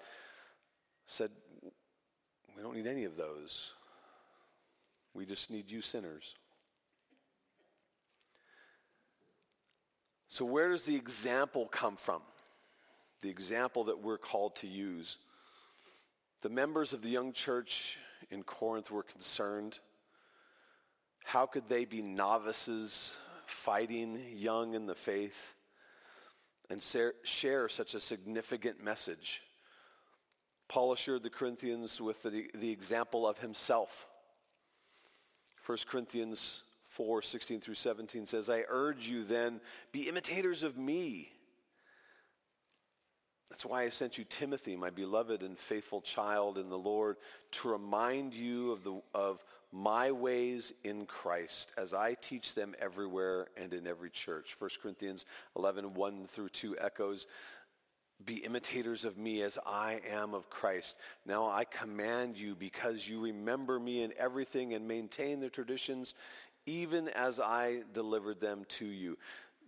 said, 1.05 1.31
we 2.55 2.63
don't 2.63 2.75
need 2.75 2.87
any 2.87 3.03
of 3.03 3.17
those. 3.17 3.71
We 5.13 5.25
just 5.25 5.51
need 5.51 5.69
you 5.69 5.81
sinners. 5.81 6.35
So 10.29 10.45
where 10.45 10.69
does 10.69 10.83
the 10.83 10.95
example 10.95 11.67
come 11.67 11.97
from? 11.97 12.21
The 13.21 13.29
example 13.29 13.85
that 13.85 13.99
we're 14.01 14.17
called 14.17 14.55
to 14.57 14.67
use. 14.67 15.17
The 16.41 16.49
members 16.49 16.93
of 16.93 17.01
the 17.01 17.09
young 17.09 17.33
church 17.33 17.97
in 18.29 18.43
Corinth 18.43 18.91
were 18.91 19.03
concerned 19.03 19.79
how 21.27 21.45
could 21.45 21.67
they 21.67 21.83
be 21.83 22.01
novices 22.01 23.11
fighting 23.45 24.17
young 24.33 24.75
in 24.75 24.85
the 24.85 24.95
faith 24.95 25.55
and 26.69 26.81
share 27.23 27.67
such 27.67 27.95
a 27.95 27.99
significant 27.99 28.81
message? 28.81 29.41
Paul 30.69 30.93
assured 30.93 31.23
the 31.23 31.29
Corinthians 31.29 31.99
with 31.99 32.23
the, 32.23 32.49
the 32.55 32.71
example 32.71 33.27
of 33.27 33.39
himself. 33.39 34.07
1 35.65 35.79
Corinthians 35.89 36.63
4, 36.87 37.21
16 37.21 37.59
through 37.59 37.75
17 37.75 38.25
says, 38.25 38.49
I 38.49 38.63
urge 38.69 39.09
you 39.09 39.25
then, 39.25 39.59
be 39.91 40.07
imitators 40.07 40.63
of 40.63 40.77
me. 40.77 41.29
That's 43.49 43.65
why 43.65 43.83
I 43.83 43.89
sent 43.89 44.17
you 44.17 44.23
Timothy, 44.25 44.75
my 44.75 44.89
beloved 44.89 45.41
and 45.41 45.57
faithful 45.57 46.01
child 46.01 46.57
in 46.57 46.69
the 46.69 46.77
Lord, 46.77 47.17
to 47.51 47.69
remind 47.69 48.33
you 48.33 48.71
of, 48.71 48.83
the, 48.83 49.01
of 49.13 49.43
my 49.71 50.11
ways 50.11 50.73
in 50.83 51.05
Christ 51.05 51.71
as 51.77 51.93
I 51.93 52.15
teach 52.15 52.55
them 52.55 52.75
everywhere 52.79 53.47
and 53.55 53.73
in 53.73 53.87
every 53.87 54.09
church. 54.09 54.55
1 54.59 54.69
Corinthians 54.81 55.25
11, 55.55 55.93
1 55.93 56.27
through 56.27 56.49
2 56.49 56.77
echoes, 56.79 57.25
be 58.25 58.37
imitators 58.37 59.05
of 59.05 59.17
me 59.17 59.41
as 59.43 59.59
I 59.65 60.01
am 60.09 60.33
of 60.33 60.49
Christ. 60.49 60.97
Now 61.25 61.47
I 61.47 61.65
command 61.65 62.37
you 62.37 62.55
because 62.55 63.07
you 63.07 63.21
remember 63.21 63.79
me 63.79 64.01
in 64.01 64.11
everything 64.17 64.73
and 64.73 64.87
maintain 64.87 65.39
the 65.39 65.49
traditions 65.49 66.15
even 66.65 67.07
as 67.09 67.39
I 67.39 67.83
delivered 67.93 68.41
them 68.41 68.65
to 68.69 68.85
you 68.85 69.17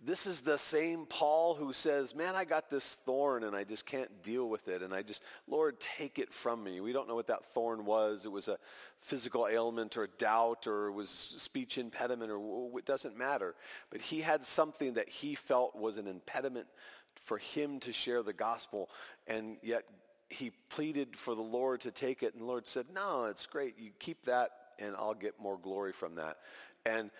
this 0.02 0.26
is 0.26 0.40
the 0.40 0.56
same 0.56 1.04
Paul 1.04 1.54
who 1.54 1.72
says, 1.72 2.14
man, 2.14 2.34
I 2.34 2.44
got 2.44 2.70
this 2.70 2.94
thorn 3.04 3.44
and 3.44 3.54
I 3.54 3.64
just 3.64 3.84
can't 3.84 4.22
deal 4.22 4.48
with 4.48 4.68
it. 4.68 4.82
And 4.82 4.94
I 4.94 5.02
just, 5.02 5.22
Lord, 5.46 5.78
take 5.78 6.18
it 6.18 6.32
from 6.32 6.64
me. 6.64 6.80
We 6.80 6.92
don't 6.92 7.06
know 7.06 7.14
what 7.14 7.26
that 7.26 7.44
thorn 7.52 7.84
was. 7.84 8.24
It 8.24 8.32
was 8.32 8.48
a 8.48 8.56
physical 9.02 9.46
ailment 9.46 9.98
or 9.98 10.08
doubt 10.18 10.66
or 10.66 10.88
it 10.88 10.92
was 10.92 11.10
speech 11.10 11.76
impediment 11.76 12.30
or 12.30 12.78
it 12.78 12.86
doesn't 12.86 13.16
matter. 13.16 13.54
But 13.90 14.00
he 14.00 14.20
had 14.20 14.44
something 14.44 14.94
that 14.94 15.08
he 15.08 15.34
felt 15.34 15.76
was 15.76 15.98
an 15.98 16.06
impediment 16.06 16.66
for 17.24 17.36
him 17.36 17.78
to 17.80 17.92
share 17.92 18.22
the 18.22 18.32
gospel. 18.32 18.88
And 19.26 19.58
yet 19.62 19.84
he 20.30 20.52
pleaded 20.70 21.16
for 21.16 21.34
the 21.34 21.42
Lord 21.42 21.82
to 21.82 21.90
take 21.90 22.22
it. 22.22 22.32
And 22.32 22.42
the 22.42 22.46
Lord 22.46 22.66
said, 22.66 22.86
no, 22.94 23.24
it's 23.26 23.44
great. 23.44 23.78
You 23.78 23.90
keep 23.98 24.24
that 24.24 24.50
and 24.78 24.96
I'll 24.96 25.12
get 25.12 25.38
more 25.38 25.58
glory 25.58 25.92
from 25.92 26.14
that. 26.14 26.38
And 26.86 27.10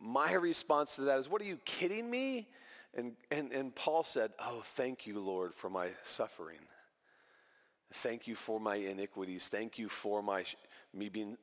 my 0.00 0.32
response 0.32 0.96
to 0.96 1.02
that 1.02 1.18
is, 1.18 1.28
what 1.28 1.40
are 1.40 1.46
you 1.46 1.58
kidding 1.64 2.10
me? 2.10 2.48
And, 2.94 3.12
and, 3.30 3.52
and 3.52 3.74
Paul 3.74 4.04
said, 4.04 4.32
oh, 4.38 4.62
thank 4.64 5.06
you, 5.06 5.18
Lord, 5.18 5.54
for 5.54 5.68
my 5.68 5.88
suffering. 6.02 6.60
Thank 7.92 8.26
you 8.26 8.34
for 8.34 8.58
my 8.58 8.76
iniquities. 8.76 9.48
Thank 9.48 9.78
you 9.78 9.88
for 9.88 10.22
my, 10.22 10.44
me 10.92 11.08
being 11.08 11.36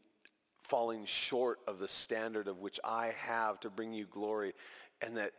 falling 0.64 1.06
short 1.06 1.60
of 1.68 1.80
the 1.80 1.88
standard 1.88 2.48
of 2.48 2.60
which 2.60 2.80
I 2.84 3.14
have 3.18 3.60
to 3.62 3.70
bring 3.70 3.94
you 3.94 4.06
glory. 4.06 4.54
And 5.02 5.18
that, 5.18 5.32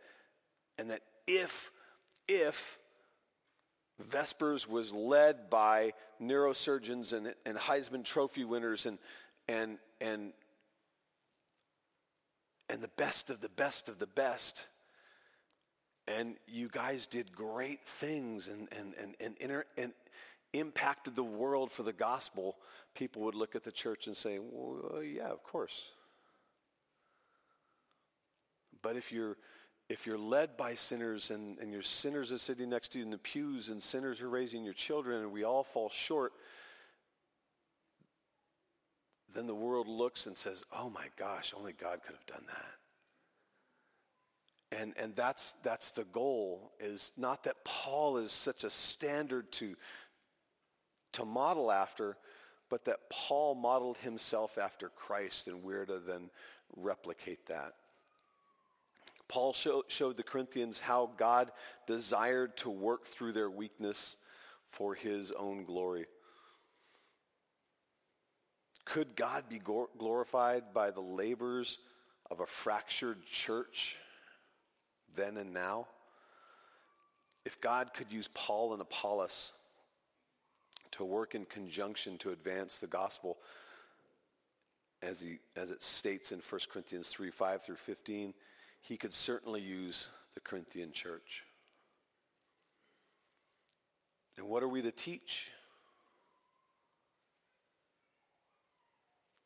and 0.77 0.89
that 0.91 1.01
if, 1.27 1.71
if 2.27 2.79
Vespers 3.99 4.67
was 4.67 4.91
led 4.91 5.49
by 5.49 5.93
neurosurgeons 6.21 7.13
and, 7.13 7.33
and 7.45 7.57
Heisman 7.57 8.03
Trophy 8.03 8.43
winners 8.43 8.85
and, 8.85 8.99
and, 9.47 9.77
and 10.01 10.33
and 12.69 12.81
the 12.81 12.91
best 12.97 13.29
of 13.29 13.41
the 13.41 13.49
best 13.49 13.89
of 13.89 13.99
the 13.99 14.07
best. 14.07 14.65
And 16.07 16.35
you 16.47 16.69
guys 16.69 17.07
did 17.07 17.35
great 17.35 17.87
things 17.87 18.47
and, 18.47 18.67
and, 18.71 18.93
and, 19.01 19.15
and, 19.19 19.35
inter, 19.39 19.65
and 19.77 19.91
impacted 20.53 21.15
the 21.15 21.23
world 21.23 21.71
for 21.71 21.83
the 21.83 21.93
gospel. 21.93 22.57
People 22.93 23.23
would 23.23 23.35
look 23.35 23.55
at 23.55 23.63
the 23.63 23.71
church 23.71 24.07
and 24.07 24.15
say, 24.15 24.39
well, 24.39 25.01
yeah, 25.01 25.29
of 25.29 25.43
course. 25.43 25.85
But 28.81 28.95
if 28.95 29.11
you're, 29.11 29.37
if 29.89 30.05
you're 30.05 30.17
led 30.17 30.57
by 30.57 30.75
sinners 30.75 31.31
and, 31.31 31.57
and 31.57 31.71
your 31.71 31.81
sinners 31.81 32.31
are 32.31 32.37
sitting 32.37 32.69
next 32.69 32.89
to 32.89 32.99
you 32.99 33.03
in 33.03 33.11
the 33.11 33.17
pews 33.17 33.69
and 33.69 33.81
sinners 33.81 34.21
are 34.21 34.29
raising 34.29 34.63
your 34.63 34.73
children 34.73 35.21
and 35.21 35.31
we 35.31 35.43
all 35.43 35.63
fall 35.63 35.89
short, 35.89 36.33
then 39.35 39.47
the 39.47 39.53
world 39.53 39.87
looks 39.87 40.25
and 40.25 40.37
says, 40.37 40.63
oh 40.71 40.89
my 40.89 41.07
gosh, 41.17 41.53
only 41.55 41.73
God 41.73 41.99
could 42.03 42.15
have 42.15 42.25
done 42.25 42.45
that. 42.47 42.75
And, 44.81 44.93
and 44.97 45.15
that's, 45.15 45.53
that's 45.63 45.91
the 45.91 46.05
goal 46.05 46.71
is 46.79 47.11
not 47.17 47.43
that 47.43 47.63
Paul 47.63 48.17
is 48.17 48.31
such 48.31 48.63
a 48.63 48.69
standard 48.69 49.51
to, 49.53 49.75
to 51.13 51.25
model 51.25 51.71
after, 51.71 52.17
but 52.69 52.85
that 52.85 53.09
Paul 53.09 53.55
modeled 53.55 53.97
himself 53.97 54.57
after 54.57 54.89
Christ 54.89 55.47
and 55.47 55.63
we're 55.63 55.85
to 55.85 55.99
then 55.99 56.29
replicate 56.75 57.45
that. 57.47 57.73
Paul 59.27 59.53
show, 59.53 59.83
showed 59.87 60.17
the 60.17 60.23
Corinthians 60.23 60.79
how 60.79 61.11
God 61.17 61.51
desired 61.87 62.57
to 62.57 62.69
work 62.69 63.05
through 63.05 63.33
their 63.33 63.49
weakness 63.49 64.17
for 64.69 64.93
his 64.93 65.31
own 65.31 65.63
glory. 65.63 66.05
Could 68.85 69.15
God 69.15 69.45
be 69.49 69.59
glorified 69.97 70.73
by 70.73 70.91
the 70.91 71.01
labors 71.01 71.79
of 72.29 72.39
a 72.39 72.45
fractured 72.45 73.25
church 73.25 73.97
then 75.15 75.37
and 75.37 75.53
now? 75.53 75.87
If 77.45 77.59
God 77.61 77.93
could 77.93 78.11
use 78.11 78.29
Paul 78.33 78.73
and 78.73 78.81
Apollos 78.81 79.51
to 80.91 81.03
work 81.03 81.35
in 81.35 81.45
conjunction 81.45 82.17
to 82.19 82.31
advance 82.31 82.79
the 82.79 82.87
gospel, 82.87 83.37
as, 85.01 85.19
he, 85.19 85.39
as 85.55 85.69
it 85.69 85.83
states 85.83 86.31
in 86.31 86.39
1 86.39 86.61
Corinthians 86.71 87.09
3, 87.09 87.29
5 87.29 87.63
through 87.63 87.75
15, 87.75 88.33
he 88.81 88.97
could 88.97 89.13
certainly 89.13 89.61
use 89.61 90.07
the 90.33 90.39
Corinthian 90.39 90.91
church. 90.91 91.43
And 94.37 94.47
what 94.47 94.63
are 94.63 94.67
we 94.67 94.81
to 94.81 94.91
teach? 94.91 95.51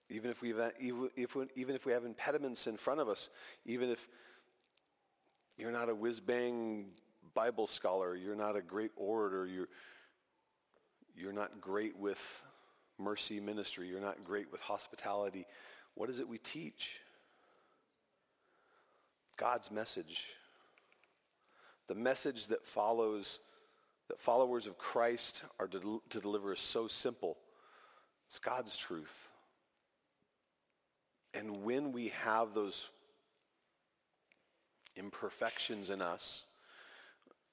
Uh, 0.09 0.15
even 0.15 0.31
if, 0.31 0.41
we 0.41 0.49
have, 0.49 0.73
even, 0.79 1.09
if 1.15 1.35
even 1.55 1.75
if 1.75 1.85
we 1.85 1.91
have 1.91 2.05
impediments 2.05 2.67
in 2.67 2.77
front 2.77 2.99
of 2.99 3.09
us, 3.09 3.29
even 3.65 3.89
if 3.89 4.07
you're 5.57 5.71
not 5.71 5.89
a 5.89 5.95
whiz-bang 5.95 6.85
Bible 7.33 7.67
scholar, 7.67 8.15
you're 8.15 8.35
not 8.35 8.55
a 8.55 8.61
great 8.61 8.91
orator, 8.95 9.45
you're, 9.45 9.69
you're 11.15 11.33
not 11.33 11.61
great 11.61 11.97
with 11.97 12.43
mercy 12.97 13.39
ministry, 13.39 13.87
you're 13.87 14.01
not 14.01 14.23
great 14.23 14.51
with 14.51 14.61
hospitality, 14.61 15.45
what 15.95 16.09
is 16.09 16.19
it 16.19 16.27
we 16.27 16.37
teach? 16.37 16.99
God's 19.37 19.71
message. 19.71 20.25
The 21.87 21.95
message 21.95 22.47
that 22.47 22.65
follows, 22.65 23.39
that 24.09 24.19
followers 24.19 24.67
of 24.67 24.77
Christ 24.77 25.43
are 25.59 25.67
to, 25.67 26.01
to 26.09 26.19
deliver 26.19 26.53
is 26.53 26.59
so 26.59 26.87
simple. 26.87 27.37
It's 28.27 28.39
God's 28.39 28.77
truth. 28.77 29.29
And 31.33 31.63
when 31.63 31.91
we 31.91 32.09
have 32.09 32.53
those 32.53 32.89
imperfections 34.95 35.89
in 35.89 36.01
us, 36.01 36.45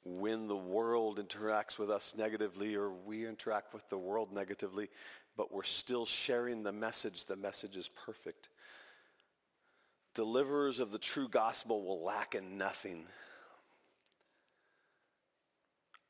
when 0.04 0.46
the 0.46 0.56
world 0.56 1.18
interacts 1.18 1.78
with 1.78 1.90
us 1.90 2.14
negatively 2.16 2.76
or 2.76 2.90
we 2.90 3.26
interact 3.26 3.74
with 3.74 3.88
the 3.88 3.98
world 3.98 4.32
negatively, 4.32 4.88
but 5.36 5.52
we're 5.52 5.64
still 5.64 6.06
sharing 6.06 6.62
the 6.62 6.72
message, 6.72 7.24
the 7.24 7.36
message 7.36 7.76
is 7.76 7.88
perfect. 7.88 8.48
Deliverers 10.14 10.78
of 10.78 10.92
the 10.92 10.98
true 10.98 11.28
gospel 11.28 11.84
will 11.84 12.02
lack 12.02 12.34
in 12.34 12.56
nothing. 12.56 13.04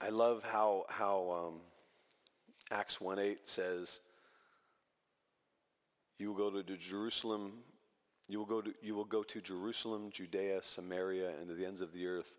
I 0.00 0.10
love 0.10 0.42
how, 0.44 0.84
how 0.88 1.48
um, 1.54 1.60
Acts 2.70 2.98
1.8 2.98 3.38
says, 3.44 4.00
you 6.18 6.32
will 6.32 6.50
go 6.50 6.62
to 6.62 6.76
Jerusalem, 6.76 7.52
you 8.28 8.38
will 8.38 8.46
go 8.46 8.60
to, 8.60 8.72
you 8.82 8.94
will 8.94 9.04
go 9.04 9.22
to 9.22 9.40
Jerusalem, 9.40 10.10
Judea, 10.10 10.60
Samaria, 10.62 11.30
and 11.38 11.48
to 11.48 11.54
the 11.54 11.66
ends 11.66 11.80
of 11.80 11.92
the 11.92 12.06
earth. 12.06 12.38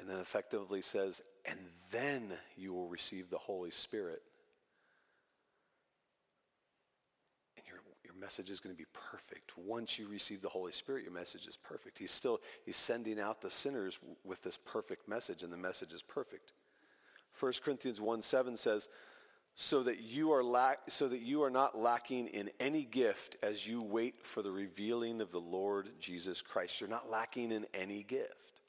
And 0.00 0.08
then 0.08 0.18
effectively 0.20 0.80
says, 0.80 1.20
and 1.44 1.58
then 1.90 2.32
you 2.56 2.72
will 2.72 2.88
receive 2.88 3.30
the 3.30 3.38
Holy 3.38 3.72
Spirit. 3.72 4.22
And 7.56 7.66
your, 7.66 7.80
your 8.04 8.14
message 8.14 8.48
is 8.48 8.60
going 8.60 8.74
to 8.74 8.78
be 8.78 8.86
perfect. 8.92 9.58
Once 9.58 9.98
you 9.98 10.06
receive 10.06 10.40
the 10.40 10.48
Holy 10.48 10.70
Spirit, 10.70 11.02
your 11.02 11.12
message 11.12 11.48
is 11.48 11.56
perfect. 11.56 11.98
He's 11.98 12.12
still, 12.12 12.38
he's 12.64 12.76
sending 12.76 13.18
out 13.18 13.42
the 13.42 13.50
sinners 13.50 13.98
with 14.24 14.40
this 14.42 14.56
perfect 14.64 15.08
message, 15.08 15.42
and 15.42 15.52
the 15.52 15.56
message 15.56 15.92
is 15.92 16.02
perfect. 16.02 16.52
1 17.40 17.52
Corinthians 17.64 18.00
1 18.00 18.22
7 18.22 18.56
says, 18.56 18.88
so 19.60 19.82
that 19.82 19.98
you 19.98 20.30
are 20.30 20.76
so 20.86 21.08
that 21.08 21.20
you 21.20 21.42
are 21.42 21.50
not 21.50 21.76
lacking 21.76 22.28
in 22.28 22.48
any 22.60 22.84
gift 22.84 23.36
as 23.42 23.66
you 23.66 23.82
wait 23.82 24.24
for 24.24 24.40
the 24.40 24.52
revealing 24.52 25.20
of 25.20 25.32
the 25.32 25.40
Lord 25.40 25.90
Jesus 25.98 26.40
Christ. 26.40 26.80
You're 26.80 26.88
not 26.88 27.10
lacking 27.10 27.50
in 27.50 27.66
any 27.74 28.04
gift. 28.04 28.60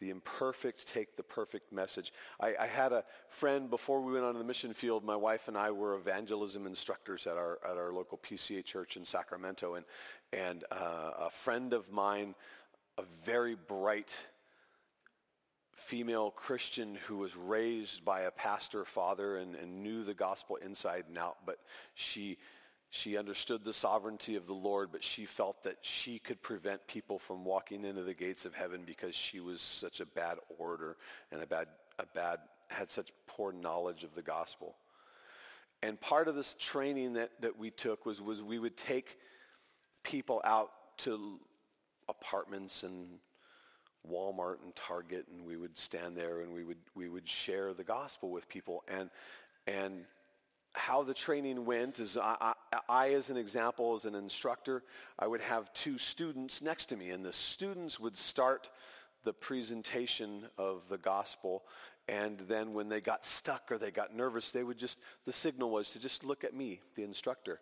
The 0.00 0.10
imperfect 0.10 0.88
take 0.88 1.16
the 1.16 1.22
perfect 1.22 1.72
message. 1.72 2.12
I, 2.40 2.56
I, 2.60 2.66
had 2.66 2.92
a 2.92 3.04
friend 3.28 3.70
before 3.70 4.00
we 4.00 4.12
went 4.14 4.24
on 4.24 4.36
the 4.36 4.44
mission 4.44 4.74
field. 4.74 5.04
My 5.04 5.14
wife 5.14 5.46
and 5.46 5.56
I 5.56 5.70
were 5.70 5.94
evangelism 5.94 6.66
instructors 6.66 7.28
at 7.28 7.36
our 7.36 7.60
at 7.64 7.76
our 7.76 7.92
local 7.92 8.18
PCA 8.18 8.64
church 8.64 8.96
in 8.96 9.04
Sacramento, 9.04 9.74
and 9.74 9.86
and 10.32 10.64
uh, 10.72 11.12
a 11.26 11.30
friend 11.30 11.72
of 11.72 11.92
mine, 11.92 12.34
a 12.98 13.04
very 13.24 13.54
bright 13.54 14.20
female 15.76 16.30
Christian 16.30 16.98
who 17.06 17.18
was 17.18 17.36
raised 17.36 18.04
by 18.04 18.22
a 18.22 18.30
pastor 18.30 18.84
father 18.84 19.36
and, 19.36 19.54
and 19.54 19.82
knew 19.82 20.02
the 20.02 20.14
gospel 20.14 20.56
inside 20.56 21.04
and 21.08 21.18
out, 21.18 21.38
but 21.46 21.58
she 21.94 22.38
she 22.90 23.18
understood 23.18 23.64
the 23.64 23.72
sovereignty 23.72 24.36
of 24.36 24.46
the 24.46 24.54
Lord, 24.54 24.90
but 24.90 25.04
she 25.04 25.26
felt 25.26 25.64
that 25.64 25.78
she 25.82 26.18
could 26.18 26.40
prevent 26.40 26.86
people 26.86 27.18
from 27.18 27.44
walking 27.44 27.84
into 27.84 28.02
the 28.02 28.14
gates 28.14 28.46
of 28.46 28.54
heaven 28.54 28.84
because 28.86 29.14
she 29.14 29.40
was 29.40 29.60
such 29.60 30.00
a 30.00 30.06
bad 30.06 30.38
orator 30.58 30.96
and 31.30 31.42
a 31.42 31.46
bad 31.46 31.68
a 31.98 32.06
bad 32.06 32.38
had 32.68 32.90
such 32.90 33.10
poor 33.26 33.52
knowledge 33.52 34.02
of 34.02 34.14
the 34.14 34.22
gospel. 34.22 34.76
And 35.82 36.00
part 36.00 36.26
of 36.26 36.34
this 36.34 36.56
training 36.58 37.14
that, 37.14 37.30
that 37.40 37.58
we 37.58 37.70
took 37.70 38.06
was, 38.06 38.20
was 38.20 38.42
we 38.42 38.58
would 38.58 38.76
take 38.76 39.18
people 40.02 40.40
out 40.44 40.70
to 40.98 41.38
apartments 42.08 42.82
and 42.82 43.18
Walmart 44.10 44.62
and 44.64 44.74
Target, 44.74 45.26
and 45.32 45.46
we 45.46 45.56
would 45.56 45.76
stand 45.78 46.16
there 46.16 46.40
and 46.40 46.52
we 46.52 46.64
would 46.64 46.78
we 46.94 47.08
would 47.08 47.28
share 47.28 47.74
the 47.74 47.84
gospel 47.84 48.30
with 48.30 48.48
people. 48.48 48.84
And 48.88 49.10
and 49.66 50.04
how 50.76 51.02
the 51.02 51.14
training 51.14 51.64
went 51.64 51.98
is 51.98 52.16
I, 52.18 52.36
I, 52.40 52.80
I, 52.88 53.08
as 53.14 53.30
an 53.30 53.38
example, 53.38 53.94
as 53.94 54.04
an 54.04 54.14
instructor, 54.14 54.82
I 55.18 55.26
would 55.26 55.40
have 55.40 55.72
two 55.72 55.96
students 55.96 56.60
next 56.60 56.86
to 56.86 56.96
me, 56.96 57.10
and 57.10 57.24
the 57.24 57.32
students 57.32 57.98
would 57.98 58.16
start 58.16 58.68
the 59.24 59.32
presentation 59.32 60.46
of 60.58 60.88
the 60.88 60.98
gospel. 60.98 61.64
And 62.08 62.38
then 62.40 62.74
when 62.74 62.88
they 62.88 63.00
got 63.00 63.24
stuck 63.24 63.72
or 63.72 63.78
they 63.78 63.90
got 63.90 64.14
nervous, 64.14 64.52
they 64.52 64.62
would 64.62 64.78
just, 64.78 65.00
the 65.24 65.32
signal 65.32 65.70
was 65.70 65.90
to 65.90 65.98
just 65.98 66.22
look 66.22 66.44
at 66.44 66.54
me, 66.54 66.80
the 66.94 67.02
instructor. 67.02 67.60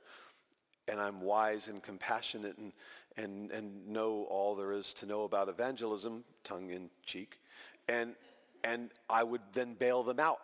And 0.87 1.00
I'm 1.00 1.22
wise 1.22 1.68
and 1.68 1.83
compassionate 1.83 2.59
and, 2.59 2.72
and, 3.16 3.50
and 3.50 3.88
know 3.88 4.27
all 4.29 4.55
there 4.55 4.72
is 4.72 4.94
to 4.94 5.07
know 5.07 5.22
about 5.24 5.48
evangelism, 5.48 6.24
tongue 6.42 6.70
in 6.70 6.90
cheek, 7.05 7.40
and, 7.88 8.14
and 8.62 8.90
I 9.09 9.22
would 9.22 9.42
then 9.53 9.74
bail 9.74 10.03
them 10.03 10.20
out. 10.20 10.40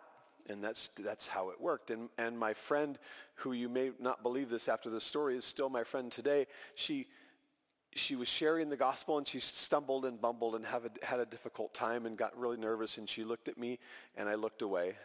And 0.49 0.63
that's, 0.63 0.89
that's 0.97 1.27
how 1.27 1.49
it 1.51 1.61
worked. 1.61 1.91
And, 1.91 2.09
and 2.17 2.37
my 2.37 2.53
friend, 2.53 2.97
who 3.35 3.53
you 3.53 3.69
may 3.69 3.91
not 3.99 4.23
believe 4.23 4.49
this 4.49 4.67
after 4.67 4.89
the 4.89 4.99
story, 4.99 5.37
is 5.37 5.45
still 5.45 5.69
my 5.69 5.83
friend 5.83 6.11
today. 6.11 6.47
She, 6.75 7.07
she 7.93 8.15
was 8.15 8.27
sharing 8.27 8.69
the 8.69 8.75
gospel 8.75 9.17
and 9.17 9.27
she 9.27 9.39
stumbled 9.39 10.03
and 10.03 10.19
bumbled 10.19 10.55
and 10.55 10.65
a, 10.65 11.05
had 11.05 11.19
a 11.19 11.25
difficult 11.25 11.73
time 11.73 12.05
and 12.05 12.17
got 12.17 12.37
really 12.37 12.57
nervous. 12.57 12.97
And 12.97 13.07
she 13.07 13.23
looked 13.23 13.49
at 13.49 13.57
me 13.57 13.77
and 14.17 14.27
I 14.27 14.35
looked 14.35 14.63
away. 14.63 14.95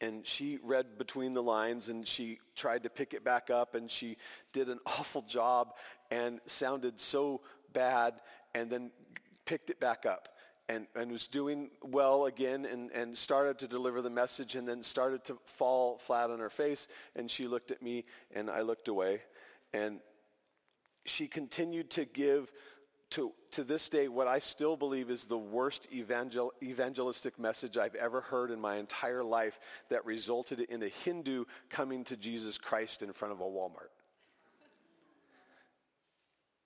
And 0.00 0.26
she 0.26 0.58
read 0.62 0.98
between 0.98 1.32
the 1.32 1.42
lines 1.42 1.88
and 1.88 2.06
she 2.06 2.38
tried 2.54 2.82
to 2.84 2.90
pick 2.90 3.14
it 3.14 3.24
back 3.24 3.50
up 3.50 3.74
and 3.74 3.90
she 3.90 4.16
did 4.52 4.68
an 4.68 4.78
awful 4.86 5.22
job 5.22 5.74
and 6.10 6.40
sounded 6.46 7.00
so 7.00 7.40
bad 7.72 8.20
and 8.54 8.70
then 8.70 8.90
picked 9.44 9.70
it 9.70 9.80
back 9.80 10.06
up 10.06 10.28
and, 10.68 10.86
and 10.94 11.10
was 11.10 11.26
doing 11.28 11.70
well 11.82 12.26
again 12.26 12.66
and, 12.66 12.90
and 12.92 13.16
started 13.16 13.58
to 13.58 13.66
deliver 13.66 14.02
the 14.02 14.10
message 14.10 14.54
and 14.54 14.68
then 14.68 14.82
started 14.82 15.24
to 15.24 15.38
fall 15.44 15.98
flat 15.98 16.30
on 16.30 16.38
her 16.38 16.50
face 16.50 16.88
and 17.16 17.30
she 17.30 17.46
looked 17.46 17.70
at 17.70 17.82
me 17.82 18.04
and 18.34 18.50
I 18.50 18.60
looked 18.60 18.88
away. 18.88 19.22
And 19.72 20.00
she 21.06 21.26
continued 21.26 21.90
to 21.90 22.04
give 22.04 22.52
to, 23.10 23.32
to 23.52 23.64
this 23.64 23.88
day 23.88 24.08
what 24.08 24.26
I 24.26 24.38
still 24.38 24.76
believe 24.76 25.10
is 25.10 25.24
the 25.24 25.38
worst 25.38 25.88
evangel, 25.92 26.52
evangelistic 26.62 27.38
message 27.38 27.76
I've 27.76 27.94
ever 27.94 28.20
heard 28.20 28.50
in 28.50 28.60
my 28.60 28.76
entire 28.76 29.24
life 29.24 29.58
that 29.88 30.04
resulted 30.04 30.60
in 30.60 30.82
a 30.82 30.88
Hindu 30.88 31.44
coming 31.70 32.04
to 32.04 32.16
Jesus 32.16 32.58
Christ 32.58 33.02
in 33.02 33.12
front 33.12 33.32
of 33.32 33.40
a 33.40 33.44
Walmart. 33.44 33.90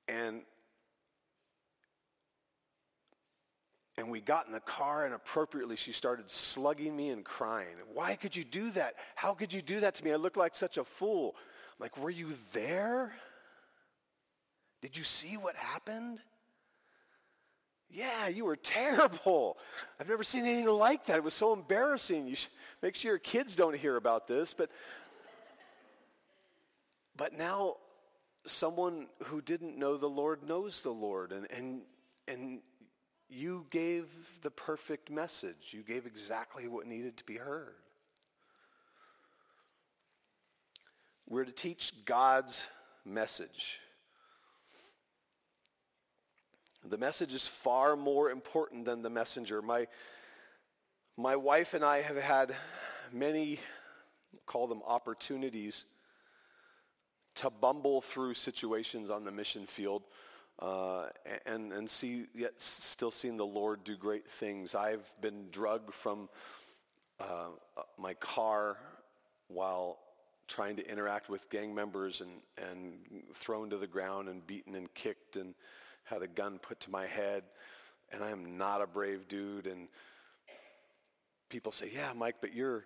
And 0.09 0.43
and 3.99 4.11
we 4.11 4.21
got 4.21 4.47
in 4.47 4.53
the 4.53 4.61
car 4.61 5.05
and 5.05 5.15
appropriately 5.15 5.77
she 5.77 5.93
started 5.93 6.29
slugging 6.31 6.97
me 6.97 7.11
and 7.11 7.25
crying. 7.25 7.77
Why 7.93 8.17
could 8.17 8.35
you 8.35 8.43
do 8.43 8.71
that? 8.71 8.95
How 9.15 9.35
could 9.35 9.53
you 9.53 9.63
do 9.63 9.81
that 9.81 9.95
to 9.97 10.05
me? 10.05 10.13
I 10.13 10.17
looked 10.17 10.39
like 10.39 10.57
such 10.57 10.77
a 10.77 10.83
fool. 10.83 11.37
Like, 11.79 11.97
were 11.99 12.11
you 12.11 12.31
there? 12.53 13.13
Did 14.81 14.97
you 14.97 15.05
see 15.05 15.37
what 15.37 15.55
happened? 15.55 16.19
Yeah, 17.93 18.29
you 18.29 18.47
were 18.47 18.57
terrible. 18.57 19.59
I've 20.01 20.09
never 20.09 20.25
seen 20.25 20.47
anything 20.47 20.67
like 20.67 21.07
that. 21.07 21.19
It 21.19 21.25
was 21.25 21.35
so 21.35 21.53
embarrassing. 21.53 22.27
You 22.27 22.37
make 22.81 22.95
sure 22.95 23.13
your 23.13 23.19
kids 23.19 23.55
don't 23.55 23.77
hear 23.77 23.97
about 23.97 24.27
this. 24.27 24.55
But, 24.55 24.71
but 27.17 27.37
now 27.37 27.77
someone 28.47 29.09
who 29.25 29.43
didn't 29.43 29.77
know 29.77 29.99
the 29.99 30.09
Lord 30.09 30.43
knows 30.43 30.83
the 30.83 30.91
Lord. 30.91 31.33
And, 31.33 31.47
and, 31.51 31.83
and 32.27 32.61
you 33.29 33.67
gave 33.69 34.07
the 34.41 34.51
perfect 34.51 35.11
message. 35.11 35.69
You 35.73 35.83
gave 35.83 36.07
exactly 36.07 36.69
what 36.69 36.87
needed 36.87 37.19
to 37.19 37.25
be 37.25 37.37
heard. 37.37 37.75
We're 41.29 41.45
to 41.45 41.53
teach 41.53 41.93
God's 42.07 42.67
message. 43.05 43.81
The 46.85 46.99
message 46.99 47.33
is 47.33 47.47
far 47.47 47.95
more 47.95 48.31
important 48.31 48.85
than 48.85 49.03
the 49.03 49.11
messenger. 49.11 49.63
My, 49.63 49.87
my 51.17 51.37
wife 51.37 51.75
and 51.75 51.85
I 51.85 52.03
have 52.03 52.17
had 52.17 52.57
many, 53.13 53.61
call 54.47 54.67
them 54.67 54.83
opportunities, 54.85 55.85
to 57.37 57.51
bumble 57.51 58.01
through 58.01 58.35
situations 58.35 59.11
on 59.11 59.25
the 59.25 59.31
mission 59.31 59.65
field 59.65 60.03
uh, 60.59 61.07
and, 61.47 61.73
and 61.73 61.89
see, 61.89 62.27
yet 62.35 62.61
still 62.61 63.11
seeing 63.11 63.37
the 63.37 63.47
Lord 63.47 63.85
do 63.85 63.97
great 63.97 64.29
things. 64.29 64.75
I've 64.75 65.09
been 65.21 65.51
drugged 65.51 65.95
from 65.95 66.29
uh, 67.21 67.51
my 67.97 68.15
car 68.15 68.77
while 69.47 69.99
trying 70.49 70.77
to 70.77 70.91
interact 70.91 71.29
with 71.31 71.49
gang 71.49 71.75
members 71.75 72.21
and, 72.21 72.31
and 72.59 72.95
thrown 73.35 73.71
to 73.71 73.77
the 73.77 73.87
ground 73.87 74.29
and 74.29 74.47
beaten 74.47 74.75
and 74.75 74.93
kicked 74.95 75.37
and 75.37 75.55
had 76.13 76.23
a 76.23 76.29
gun 76.29 76.59
put 76.59 76.81
to 76.81 76.91
my 76.91 77.07
head, 77.07 77.43
and 78.13 78.23
I 78.23 78.31
am 78.31 78.59
not 78.59 78.83
a 78.83 78.87
brave 78.87 79.29
dude. 79.29 79.67
And 79.67 79.89
people 81.49 81.73
say, 81.73 81.91
yeah, 81.93 82.13
Mike, 82.15 82.37
but 82.41 82.55
you're, 82.55 82.85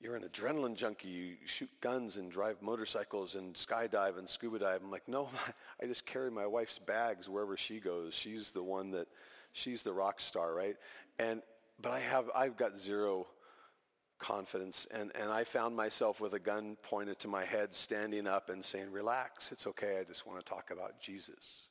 you're 0.00 0.16
an 0.16 0.24
adrenaline 0.24 0.74
junkie. 0.74 1.08
You 1.08 1.36
shoot 1.46 1.70
guns 1.80 2.16
and 2.16 2.30
drive 2.30 2.60
motorcycles 2.62 3.36
and 3.36 3.54
skydive 3.54 4.18
and 4.18 4.28
scuba 4.28 4.58
dive. 4.58 4.80
I'm 4.82 4.90
like, 4.90 5.06
no, 5.06 5.28
I 5.82 5.86
just 5.86 6.04
carry 6.04 6.30
my 6.30 6.46
wife's 6.46 6.78
bags 6.78 7.28
wherever 7.28 7.56
she 7.56 7.78
goes. 7.78 8.12
She's 8.12 8.50
the 8.50 8.62
one 8.62 8.90
that, 8.90 9.06
she's 9.52 9.82
the 9.82 9.92
rock 9.92 10.20
star, 10.20 10.52
right? 10.52 10.76
And, 11.18 11.42
but 11.80 11.92
I 11.92 12.00
have, 12.00 12.28
I've 12.34 12.56
got 12.56 12.76
zero 12.76 13.26
confidence. 14.18 14.86
And, 14.90 15.12
and 15.14 15.30
I 15.30 15.44
found 15.44 15.76
myself 15.76 16.20
with 16.20 16.34
a 16.34 16.40
gun 16.40 16.76
pointed 16.82 17.20
to 17.20 17.28
my 17.28 17.44
head, 17.44 17.72
standing 17.72 18.26
up 18.26 18.50
and 18.50 18.64
saying, 18.64 18.90
relax, 18.90 19.52
it's 19.52 19.66
okay. 19.68 19.98
I 20.00 20.04
just 20.04 20.26
want 20.26 20.38
to 20.38 20.44
talk 20.44 20.70
about 20.72 21.00
Jesus. 21.00 21.68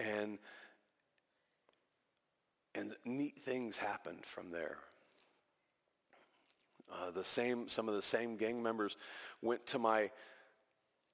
And, 0.00 0.38
and 2.74 2.96
neat 3.04 3.38
things 3.38 3.76
happened 3.76 4.24
from 4.24 4.50
there. 4.50 4.78
Uh, 6.90 7.10
the 7.10 7.22
same, 7.22 7.68
some 7.68 7.86
of 7.86 7.94
the 7.94 8.02
same 8.02 8.36
gang 8.36 8.62
members 8.62 8.96
went 9.42 9.64
to 9.66 9.78
my, 9.78 10.10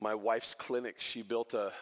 my 0.01 0.15
wife's 0.15 0.55
clinic. 0.55 0.97
She 0.99 1.23
built 1.23 1.53
a, 1.53 1.73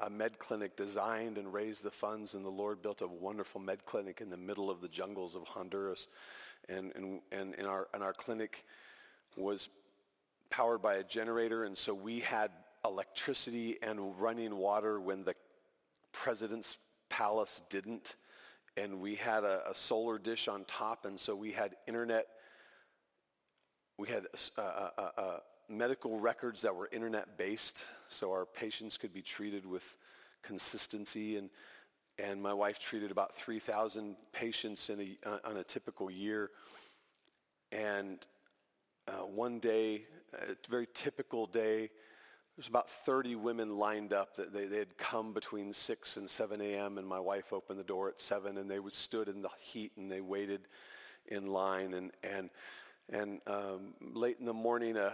a 0.00 0.08
med 0.08 0.38
clinic, 0.38 0.76
designed 0.76 1.36
and 1.36 1.52
raised 1.52 1.84
the 1.84 1.90
funds, 1.90 2.34
and 2.34 2.44
the 2.44 2.50
Lord 2.50 2.80
built 2.80 3.02
a 3.02 3.06
wonderful 3.06 3.60
med 3.60 3.84
clinic 3.84 4.22
in 4.22 4.30
the 4.30 4.36
middle 4.36 4.70
of 4.70 4.80
the 4.80 4.88
jungles 4.88 5.36
of 5.36 5.42
Honduras. 5.42 6.08
And, 6.68 6.90
and, 6.96 7.20
and, 7.30 7.54
and, 7.58 7.66
our, 7.66 7.88
and 7.92 8.02
our 8.02 8.14
clinic 8.14 8.64
was 9.36 9.68
powered 10.48 10.80
by 10.80 10.94
a 10.94 11.04
generator, 11.04 11.64
and 11.64 11.76
so 11.76 11.92
we 11.92 12.20
had 12.20 12.50
electricity 12.84 13.76
and 13.82 14.18
running 14.18 14.56
water 14.56 14.98
when 14.98 15.22
the 15.22 15.34
president's 16.12 16.76
palace 17.08 17.62
didn't. 17.70 18.16
And 18.76 19.00
we 19.00 19.16
had 19.16 19.44
a, 19.44 19.70
a 19.70 19.74
solar 19.74 20.18
dish 20.18 20.48
on 20.48 20.64
top, 20.64 21.04
and 21.04 21.18
so 21.18 21.34
we 21.34 21.52
had 21.52 21.76
internet 21.86 22.26
we 24.00 24.08
had 24.08 24.28
uh, 24.56 24.60
uh, 24.62 24.90
uh, 24.96 25.10
uh, 25.18 25.38
medical 25.68 26.18
records 26.18 26.62
that 26.62 26.74
were 26.74 26.88
internet-based, 26.90 27.84
so 28.08 28.30
our 28.30 28.46
patients 28.46 28.96
could 28.96 29.12
be 29.12 29.20
treated 29.20 29.66
with 29.66 29.98
consistency. 30.42 31.36
And, 31.36 31.50
and 32.18 32.42
my 32.42 32.54
wife 32.54 32.78
treated 32.78 33.10
about 33.10 33.36
3,000 33.36 34.16
patients 34.32 34.88
in 34.88 35.00
a, 35.00 35.28
uh, 35.28 35.38
on 35.44 35.58
a 35.58 35.64
typical 35.64 36.10
year. 36.10 36.48
And 37.72 38.26
uh, 39.06 39.26
one 39.26 39.58
day, 39.58 40.04
a 40.32 40.56
very 40.70 40.88
typical 40.94 41.44
day, 41.44 41.90
there's 42.56 42.68
about 42.68 42.90
30 42.90 43.36
women 43.36 43.78
lined 43.78 44.12
up 44.12 44.36
that 44.36 44.52
they, 44.52 44.66
they 44.66 44.78
had 44.78 44.98
come 44.98 45.32
between 45.32 45.72
6 45.72 46.16
and 46.16 46.28
7 46.28 46.60
a.m. 46.60 46.98
and 46.98 47.06
my 47.06 47.20
wife 47.20 47.52
opened 47.52 47.78
the 47.78 47.84
door 47.84 48.08
at 48.08 48.20
7 48.20 48.58
and 48.58 48.70
they 48.70 48.78
stood 48.90 49.28
in 49.28 49.42
the 49.42 49.50
heat 49.58 49.92
and 49.96 50.10
they 50.10 50.20
waited 50.20 50.68
in 51.26 51.46
line 51.46 51.94
and, 51.94 52.10
and 52.22 52.50
and 53.12 53.40
um, 53.48 53.94
late 54.14 54.36
in 54.38 54.46
the 54.46 54.54
morning, 54.54 54.96
a 54.96 55.12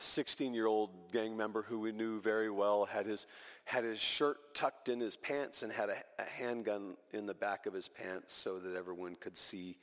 16-year-old 0.00 1.12
gang 1.12 1.36
member 1.36 1.60
who 1.60 1.78
we 1.78 1.92
knew 1.92 2.18
very 2.18 2.48
well 2.48 2.86
had 2.86 3.04
his, 3.04 3.26
had 3.64 3.84
his 3.84 4.00
shirt 4.00 4.54
tucked 4.54 4.88
in 4.88 4.98
his 4.98 5.16
pants 5.16 5.62
and 5.62 5.70
had 5.70 5.90
a, 5.90 5.96
a 6.18 6.24
handgun 6.24 6.96
in 7.12 7.26
the 7.26 7.34
back 7.34 7.66
of 7.66 7.74
his 7.74 7.88
pants 7.88 8.32
so 8.32 8.58
that 8.58 8.74
everyone 8.74 9.16
could 9.16 9.36
see 9.36 9.76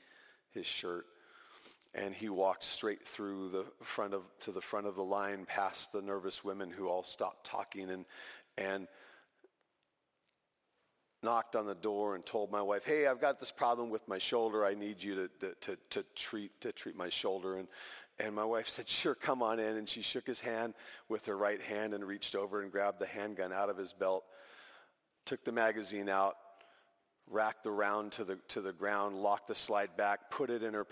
his 0.49 0.65
shirt. 0.65 1.05
And 1.93 2.13
he 2.13 2.29
walked 2.29 2.63
straight 2.63 3.07
through 3.07 3.49
the 3.49 3.65
front 3.81 4.13
of, 4.13 4.23
to 4.41 4.51
the 4.51 4.61
front 4.61 4.87
of 4.87 4.95
the 4.95 5.03
line 5.03 5.45
past 5.45 5.91
the 5.91 6.01
nervous 6.01 6.43
women 6.43 6.69
who 6.69 6.87
all 6.87 7.03
stopped 7.03 7.45
talking 7.45 7.89
and, 7.89 8.05
and 8.57 8.87
knocked 11.23 11.55
on 11.55 11.65
the 11.65 11.75
door 11.75 12.15
and 12.15 12.25
told 12.25 12.51
my 12.51 12.61
wife, 12.61 12.83
hey, 12.85 13.07
I've 13.07 13.21
got 13.21 13.39
this 13.39 13.51
problem 13.51 13.89
with 13.89 14.07
my 14.07 14.17
shoulder. 14.17 14.63
I 14.65 14.75
need 14.75 15.01
you 15.01 15.27
to, 15.39 15.55
to, 15.61 15.77
to, 15.89 16.05
treat, 16.15 16.59
to 16.61 16.71
treat 16.71 16.95
my 16.95 17.09
shoulder. 17.09 17.57
And, 17.57 17.67
and 18.19 18.35
my 18.35 18.45
wife 18.45 18.67
said, 18.67 18.87
sure, 18.87 19.15
come 19.15 19.41
on 19.41 19.59
in. 19.59 19.77
And 19.77 19.89
she 19.89 20.01
shook 20.01 20.27
his 20.27 20.39
hand 20.39 20.73
with 21.09 21.25
her 21.25 21.37
right 21.37 21.61
hand 21.61 21.93
and 21.93 22.03
reached 22.03 22.35
over 22.35 22.61
and 22.61 22.71
grabbed 22.71 22.99
the 22.99 23.07
handgun 23.07 23.51
out 23.51 23.69
of 23.69 23.77
his 23.77 23.93
belt, 23.93 24.23
took 25.25 25.43
the 25.43 25.51
magazine 25.51 26.09
out, 26.09 26.35
racked 27.29 27.63
the 27.63 27.71
round 27.71 28.11
to 28.13 28.23
the, 28.23 28.37
to 28.49 28.61
the 28.61 28.73
ground, 28.73 29.15
locked 29.15 29.47
the 29.47 29.55
slide 29.55 29.97
back, 29.97 30.29
put 30.29 30.49
it 30.49 30.63
in 30.63 30.73
her, 30.73 30.85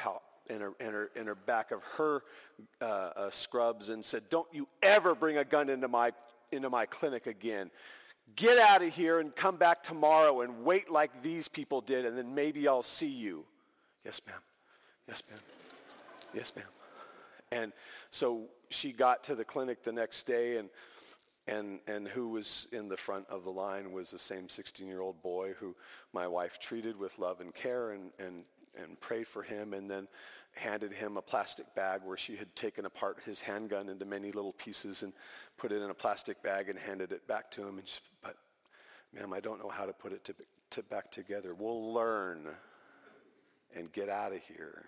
in 0.49 0.61
her, 0.61 0.73
her, 0.79 1.11
her 1.15 1.35
back 1.35 1.71
of 1.71 1.81
her 1.97 2.23
uh, 2.81 2.85
uh, 2.85 3.29
scrubs 3.31 3.89
and 3.89 4.03
said, 4.03 4.23
don't 4.29 4.47
you 4.51 4.67
ever 4.81 5.15
bring 5.15 5.37
a 5.37 5.45
gun 5.45 5.69
into 5.69 5.87
my, 5.87 6.11
into 6.51 6.69
my 6.69 6.85
clinic 6.85 7.27
again 7.27 7.71
get 8.35 8.57
out 8.57 8.81
of 8.81 8.93
here 8.93 9.19
and 9.19 9.35
come 9.35 9.57
back 9.57 9.83
tomorrow 9.83 10.41
and 10.41 10.63
wait 10.63 10.89
like 10.89 11.21
these 11.21 11.47
people 11.47 11.81
did, 11.81 12.05
and 12.05 12.17
then 12.17 12.33
maybe 12.33 12.67
I'll 12.67 12.83
see 12.83 13.09
you. 13.09 13.45
Yes, 14.03 14.21
ma'am. 14.25 14.41
Yes, 15.07 15.23
ma'am. 15.29 15.39
Yes, 16.33 16.53
ma'am. 16.55 16.65
And 17.51 17.73
so 18.11 18.45
she 18.69 18.91
got 18.91 19.23
to 19.25 19.35
the 19.35 19.45
clinic 19.45 19.83
the 19.83 19.91
next 19.91 20.23
day, 20.23 20.57
and 20.57 20.69
and 21.47 21.79
and 21.87 22.07
who 22.07 22.29
was 22.29 22.67
in 22.71 22.89
the 22.89 22.97
front 22.97 23.27
of 23.29 23.43
the 23.43 23.51
line 23.51 23.91
was 23.91 24.09
the 24.09 24.17
same 24.17 24.47
16-year-old 24.47 25.21
boy 25.21 25.53
who 25.59 25.75
my 26.11 26.27
wife 26.27 26.57
treated 26.59 26.97
with 26.97 27.19
love 27.19 27.39
and 27.39 27.53
care 27.53 27.91
and 27.91 28.09
and 28.17 28.45
and 28.81 28.99
prayed 28.99 29.27
for 29.27 29.43
him, 29.43 29.73
and 29.73 29.89
then 29.89 30.07
handed 30.55 30.93
him 30.93 31.17
a 31.17 31.21
plastic 31.21 31.73
bag 31.75 32.01
where 32.03 32.17
she 32.17 32.35
had 32.35 32.55
taken 32.55 32.85
apart 32.85 33.17
his 33.25 33.41
handgun 33.41 33.89
into 33.89 34.05
many 34.05 34.31
little 34.31 34.53
pieces 34.53 35.03
and 35.03 35.13
put 35.57 35.71
it 35.71 35.81
in 35.81 35.89
a 35.89 35.93
plastic 35.93 36.41
bag 36.41 36.69
and 36.69 36.79
handed 36.79 37.11
it 37.11 37.27
back 37.27 37.51
to 37.51 37.67
him. 37.67 37.77
And 37.77 37.87
she, 37.87 37.99
but, 38.21 38.37
ma'am, 39.13 39.33
I 39.33 39.39
don't 39.39 39.59
know 39.59 39.69
how 39.69 39.85
to 39.85 39.93
put 39.93 40.13
it 40.13 40.23
to, 40.25 40.35
to 40.71 40.83
back 40.83 41.11
together. 41.11 41.53
We'll 41.53 41.93
learn 41.93 42.47
and 43.75 43.91
get 43.91 44.09
out 44.09 44.31
of 44.31 44.39
here. 44.39 44.85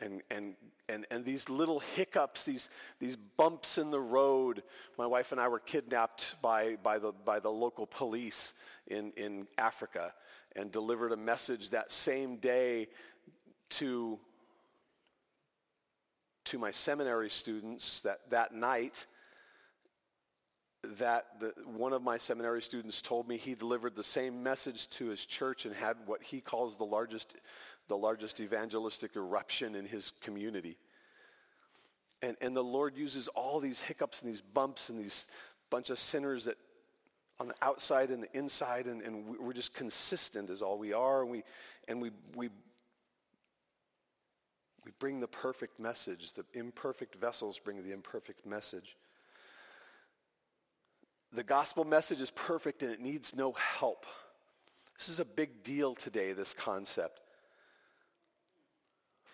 And, 0.00 0.20
and, 0.32 0.56
and, 0.88 1.06
and 1.12 1.24
these 1.24 1.48
little 1.48 1.78
hiccups, 1.78 2.42
these, 2.42 2.68
these 2.98 3.14
bumps 3.14 3.78
in 3.78 3.92
the 3.92 4.00
road. 4.00 4.64
My 4.98 5.06
wife 5.06 5.30
and 5.30 5.40
I 5.40 5.46
were 5.46 5.60
kidnapped 5.60 6.34
by, 6.42 6.76
by, 6.82 6.98
the, 6.98 7.12
by 7.12 7.38
the 7.38 7.50
local 7.50 7.86
police 7.86 8.54
in, 8.88 9.12
in 9.16 9.46
Africa 9.56 10.12
and 10.56 10.70
delivered 10.70 11.12
a 11.12 11.16
message 11.16 11.70
that 11.70 11.92
same 11.92 12.36
day 12.36 12.88
to 13.70 14.18
to 16.44 16.58
my 16.58 16.70
seminary 16.70 17.30
students 17.30 18.00
that 18.02 18.18
that 18.30 18.52
night 18.52 19.06
that 20.98 21.26
the, 21.40 21.52
one 21.64 21.92
of 21.92 22.02
my 22.02 22.16
seminary 22.16 22.60
students 22.60 23.00
told 23.00 23.28
me 23.28 23.36
he 23.36 23.54
delivered 23.54 23.94
the 23.94 24.02
same 24.02 24.42
message 24.42 24.88
to 24.90 25.06
his 25.06 25.24
church 25.24 25.64
and 25.64 25.74
had 25.74 25.96
what 26.06 26.22
he 26.22 26.40
calls 26.40 26.76
the 26.76 26.84
largest, 26.84 27.36
the 27.88 27.96
largest 27.96 28.40
evangelistic 28.40 29.14
eruption 29.14 29.76
in 29.76 29.86
his 29.86 30.12
community. 30.20 30.76
And, 32.20 32.36
and 32.40 32.56
the 32.56 32.64
Lord 32.64 32.96
uses 32.96 33.28
all 33.28 33.60
these 33.60 33.80
hiccups 33.80 34.22
and 34.22 34.30
these 34.30 34.40
bumps 34.40 34.88
and 34.88 34.98
these 34.98 35.26
bunch 35.70 35.90
of 35.90 35.98
sinners 35.98 36.44
that 36.44 36.56
on 37.40 37.48
the 37.48 37.54
outside 37.62 38.10
and 38.10 38.22
the 38.22 38.36
inside, 38.36 38.86
and, 38.86 39.02
and 39.02 39.38
we're 39.38 39.52
just 39.52 39.74
consistent 39.74 40.50
as 40.50 40.62
all 40.62 40.78
we 40.78 40.92
are. 40.92 41.22
And 41.22 41.30
we, 41.30 41.42
and 41.88 42.00
we, 42.00 42.10
we 42.36 42.50
we 44.84 44.92
bring 44.98 45.20
the 45.20 45.28
perfect 45.28 45.78
message. 45.78 46.32
The 46.32 46.44
imperfect 46.54 47.14
vessels 47.14 47.58
bring 47.58 47.82
the 47.82 47.92
imperfect 47.92 48.46
message. 48.46 48.96
The 51.32 51.44
gospel 51.44 51.84
message 51.84 52.20
is 52.20 52.30
perfect 52.30 52.82
and 52.82 52.92
it 52.92 53.00
needs 53.00 53.34
no 53.34 53.52
help. 53.52 54.06
This 54.98 55.08
is 55.08 55.20
a 55.20 55.24
big 55.24 55.62
deal 55.62 55.94
today, 55.94 56.32
this 56.32 56.52
concept. 56.52 57.20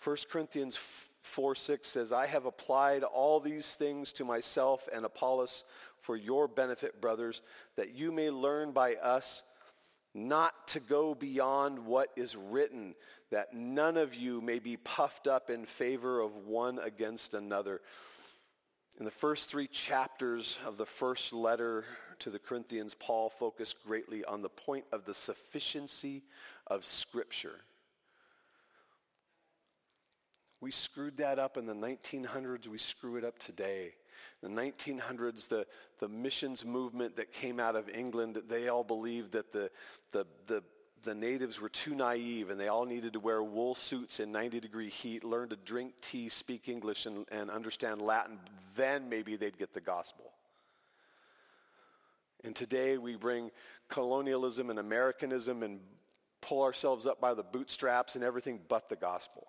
1 0.04 0.16
Corinthians 0.30 0.76
4 1.22 1.54
6 1.54 1.88
says, 1.88 2.12
I 2.12 2.26
have 2.26 2.44
applied 2.44 3.02
all 3.02 3.40
these 3.40 3.74
things 3.74 4.12
to 4.14 4.24
myself 4.24 4.88
and 4.92 5.04
Apollos 5.04 5.64
for 6.00 6.16
your 6.16 6.48
benefit, 6.48 7.00
brothers, 7.00 7.42
that 7.76 7.94
you 7.94 8.12
may 8.12 8.30
learn 8.30 8.72
by 8.72 8.94
us 8.94 9.42
not 10.14 10.68
to 10.68 10.80
go 10.80 11.14
beyond 11.14 11.78
what 11.78 12.08
is 12.16 12.34
written, 12.34 12.94
that 13.30 13.52
none 13.52 13.96
of 13.96 14.14
you 14.14 14.40
may 14.40 14.58
be 14.58 14.76
puffed 14.76 15.26
up 15.26 15.50
in 15.50 15.64
favor 15.66 16.20
of 16.20 16.36
one 16.36 16.78
against 16.78 17.34
another. 17.34 17.80
In 18.98 19.04
the 19.04 19.10
first 19.10 19.48
three 19.48 19.68
chapters 19.68 20.58
of 20.66 20.76
the 20.76 20.86
first 20.86 21.32
letter 21.32 21.84
to 22.20 22.30
the 22.30 22.38
Corinthians, 22.38 22.96
Paul 22.98 23.30
focused 23.30 23.76
greatly 23.86 24.24
on 24.24 24.42
the 24.42 24.48
point 24.48 24.86
of 24.92 25.04
the 25.04 25.14
sufficiency 25.14 26.24
of 26.66 26.84
Scripture. 26.84 27.60
We 30.60 30.70
screwed 30.70 31.18
that 31.18 31.38
up 31.38 31.56
in 31.56 31.66
the 31.66 31.74
1900s. 31.74 32.66
We 32.66 32.78
screw 32.78 33.16
it 33.16 33.24
up 33.24 33.38
today 33.38 33.92
the 34.42 34.48
1900s, 34.48 35.48
the, 35.48 35.66
the 35.98 36.08
missions 36.08 36.64
movement 36.64 37.16
that 37.16 37.32
came 37.32 37.58
out 37.58 37.74
of 37.76 37.88
England, 37.88 38.40
they 38.48 38.68
all 38.68 38.84
believed 38.84 39.32
that 39.32 39.52
the, 39.52 39.70
the, 40.12 40.26
the, 40.46 40.62
the 41.02 41.14
natives 41.14 41.60
were 41.60 41.68
too 41.68 41.94
naive 41.94 42.50
and 42.50 42.60
they 42.60 42.68
all 42.68 42.84
needed 42.84 43.14
to 43.14 43.20
wear 43.20 43.42
wool 43.42 43.74
suits 43.74 44.20
in 44.20 44.30
90 44.30 44.60
degree 44.60 44.90
heat, 44.90 45.24
learn 45.24 45.48
to 45.48 45.56
drink 45.56 45.94
tea, 46.00 46.28
speak 46.28 46.68
English, 46.68 47.06
and, 47.06 47.26
and 47.32 47.50
understand 47.50 48.00
Latin. 48.00 48.38
Then 48.76 49.08
maybe 49.08 49.36
they'd 49.36 49.58
get 49.58 49.74
the 49.74 49.80
gospel. 49.80 50.30
And 52.44 52.54
today 52.54 52.96
we 52.98 53.16
bring 53.16 53.50
colonialism 53.88 54.70
and 54.70 54.78
Americanism 54.78 55.64
and 55.64 55.80
pull 56.40 56.62
ourselves 56.62 57.06
up 57.06 57.20
by 57.20 57.34
the 57.34 57.42
bootstraps 57.42 58.14
and 58.14 58.22
everything 58.22 58.60
but 58.68 58.88
the 58.88 58.94
gospel. 58.94 59.48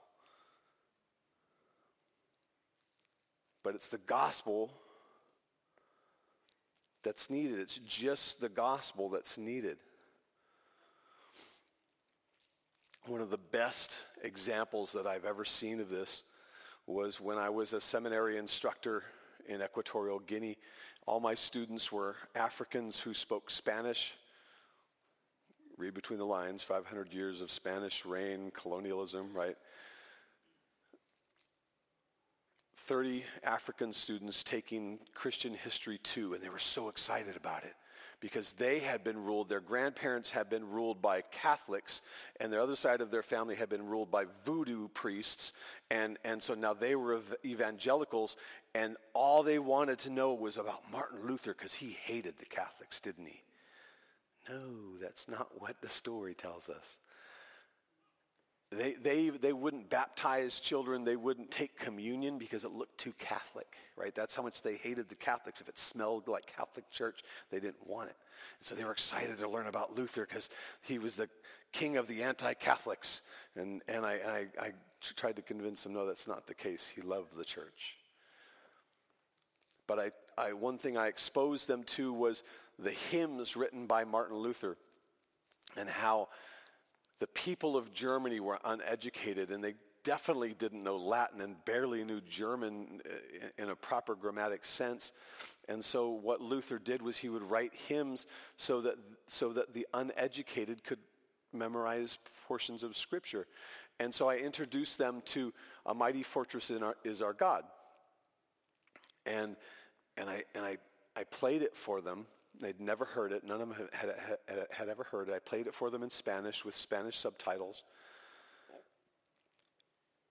But 3.63 3.75
it's 3.75 3.87
the 3.87 3.97
gospel 3.97 4.71
that's 7.03 7.29
needed. 7.29 7.59
It's 7.59 7.79
just 7.87 8.41
the 8.41 8.49
gospel 8.49 9.09
that's 9.09 9.37
needed. 9.37 9.77
One 13.05 13.21
of 13.21 13.29
the 13.29 13.37
best 13.37 14.03
examples 14.23 14.91
that 14.93 15.07
I've 15.07 15.25
ever 15.25 15.45
seen 15.45 15.79
of 15.79 15.89
this 15.89 16.23
was 16.85 17.21
when 17.21 17.37
I 17.37 17.49
was 17.49 17.73
a 17.73 17.81
seminary 17.81 18.37
instructor 18.37 19.03
in 19.47 19.61
Equatorial 19.61 20.19
Guinea. 20.19 20.57
All 21.05 21.19
my 21.19 21.33
students 21.33 21.91
were 21.91 22.15
Africans 22.35 22.99
who 22.99 23.13
spoke 23.13 23.49
Spanish. 23.49 24.13
Read 25.77 25.93
between 25.93 26.19
the 26.19 26.25
lines, 26.25 26.61
500 26.61 27.13
years 27.13 27.41
of 27.41 27.49
Spanish 27.49 28.05
reign, 28.05 28.51
colonialism, 28.53 29.31
right? 29.33 29.55
30 32.89 33.23
African 33.43 33.93
students 33.93 34.43
taking 34.43 34.97
Christian 35.13 35.53
history 35.53 35.99
2, 36.01 36.33
and 36.33 36.41
they 36.41 36.49
were 36.49 36.57
so 36.57 36.89
excited 36.89 37.35
about 37.35 37.63
it 37.63 37.75
because 38.19 38.53
they 38.53 38.79
had 38.79 39.03
been 39.03 39.23
ruled, 39.23 39.47
their 39.47 39.59
grandparents 39.59 40.31
had 40.31 40.49
been 40.49 40.67
ruled 40.67 40.99
by 40.99 41.21
Catholics, 41.21 42.01
and 42.39 42.51
the 42.51 42.59
other 42.59 42.75
side 42.75 42.99
of 43.01 43.11
their 43.11 43.21
family 43.21 43.53
had 43.53 43.69
been 43.69 43.85
ruled 43.85 44.09
by 44.09 44.25
voodoo 44.43 44.87
priests. 44.87 45.53
And, 45.91 46.17
and 46.25 46.41
so 46.41 46.55
now 46.55 46.73
they 46.73 46.95
were 46.95 47.21
evangelicals, 47.45 48.35
and 48.73 48.97
all 49.13 49.43
they 49.43 49.59
wanted 49.59 49.99
to 49.99 50.09
know 50.09 50.33
was 50.33 50.57
about 50.57 50.81
Martin 50.91 51.19
Luther 51.27 51.53
because 51.53 51.75
he 51.75 51.95
hated 52.05 52.39
the 52.39 52.45
Catholics, 52.45 52.99
didn't 52.99 53.27
he? 53.27 53.43
No, 54.49 54.97
that's 54.99 55.27
not 55.27 55.61
what 55.61 55.79
the 55.83 55.89
story 55.89 56.33
tells 56.33 56.69
us. 56.69 56.97
They, 58.71 58.93
they, 58.93 59.29
they 59.29 59.53
wouldn't 59.53 59.89
baptize 59.89 60.59
children. 60.59 61.03
They 61.03 61.15
wouldn't 61.15 61.49
take 61.49 61.75
communion 61.75 62.37
because 62.37 62.63
it 62.63 62.71
looked 62.71 62.99
too 62.99 63.13
Catholic, 63.17 63.67
right? 63.95 64.13
That's 64.13 64.35
how 64.35 64.43
much 64.43 64.61
they 64.61 64.75
hated 64.75 65.09
the 65.09 65.15
Catholics. 65.15 65.59
If 65.59 65.69
it 65.69 65.79
smelled 65.79 66.27
like 66.27 66.55
Catholic 66.55 66.89
church, 66.91 67.23
they 67.49 67.59
didn't 67.59 67.87
want 67.87 68.09
it. 68.09 68.15
And 68.59 68.67
so 68.67 68.75
they 68.75 68.83
were 68.83 68.91
excited 68.91 69.39
to 69.39 69.49
learn 69.49 69.65
about 69.65 69.97
Luther 69.97 70.23
because 70.23 70.49
he 70.81 70.99
was 70.99 71.15
the 71.15 71.29
king 71.71 71.97
of 71.97 72.07
the 72.07 72.21
anti-Catholics. 72.21 73.21
And, 73.55 73.81
and, 73.87 74.05
I, 74.05 74.13
and 74.15 74.31
I, 74.31 74.47
I 74.59 74.71
tried 75.01 75.37
to 75.37 75.41
convince 75.41 75.81
them, 75.81 75.93
no, 75.93 76.05
that's 76.05 76.27
not 76.27 76.45
the 76.45 76.53
case. 76.53 76.91
He 76.93 77.01
loved 77.01 77.35
the 77.35 77.45
church. 77.45 77.95
But 79.87 79.97
I, 79.97 80.11
I, 80.37 80.53
one 80.53 80.77
thing 80.77 80.95
I 80.95 81.07
exposed 81.07 81.67
them 81.67 81.83
to 81.95 82.13
was 82.13 82.43
the 82.77 82.91
hymns 82.91 83.55
written 83.55 83.87
by 83.87 84.03
Martin 84.03 84.37
Luther 84.37 84.77
and 85.75 85.89
how 85.89 86.29
the 87.19 87.27
people 87.27 87.75
of 87.77 87.93
Germany 87.93 88.39
were 88.39 88.59
uneducated 88.63 89.51
and 89.51 89.63
they 89.63 89.75
definitely 90.03 90.53
didn't 90.53 90.83
know 90.83 90.97
Latin 90.97 91.41
and 91.41 91.63
barely 91.65 92.03
knew 92.03 92.21
German 92.21 93.01
uh, 93.05 93.47
in 93.61 93.69
a 93.69 93.75
proper 93.75 94.15
grammatic 94.15 94.63
sense. 94.63 95.11
And 95.67 95.83
so 95.83 96.09
what 96.09 96.41
Luther 96.41 96.79
did 96.79 97.01
was 97.01 97.17
he 97.17 97.29
would 97.29 97.43
write 97.43 97.73
hymns 97.87 98.25
so 98.57 98.81
that, 98.81 98.95
so 99.27 99.53
that 99.53 99.73
the 99.73 99.85
uneducated 99.93 100.83
could 100.83 100.99
memorize 101.51 102.17
portions 102.47 102.83
of 102.83 102.95
Scripture. 102.95 103.45
And 103.99 104.13
so 104.13 104.29
I 104.29 104.37
introduced 104.37 104.97
them 104.97 105.21
to 105.25 105.53
A 105.85 105.93
Mighty 105.93 106.23
Fortress 106.23 106.71
our, 106.71 106.95
is 107.03 107.21
Our 107.21 107.33
God. 107.33 107.63
And, 109.25 109.57
and, 110.15 110.29
I, 110.29 110.43
and 110.55 110.65
I, 110.65 110.77
I 111.17 111.25
played 111.25 111.61
it 111.61 111.75
for 111.75 111.99
them 111.99 112.25
They'd 112.59 112.79
never 112.79 113.05
heard 113.05 113.31
it. 113.31 113.43
None 113.45 113.61
of 113.61 113.69
them 113.69 113.89
had, 113.93 114.13
had, 114.47 114.67
had, 114.69 114.89
ever 114.89 115.03
heard 115.03 115.29
it. 115.29 115.33
I 115.33 115.39
played 115.39 115.67
it 115.67 115.73
for 115.73 115.89
them 115.89 116.03
in 116.03 116.09
Spanish 116.09 116.65
with 116.65 116.75
Spanish 116.75 117.17
subtitles. 117.17 117.83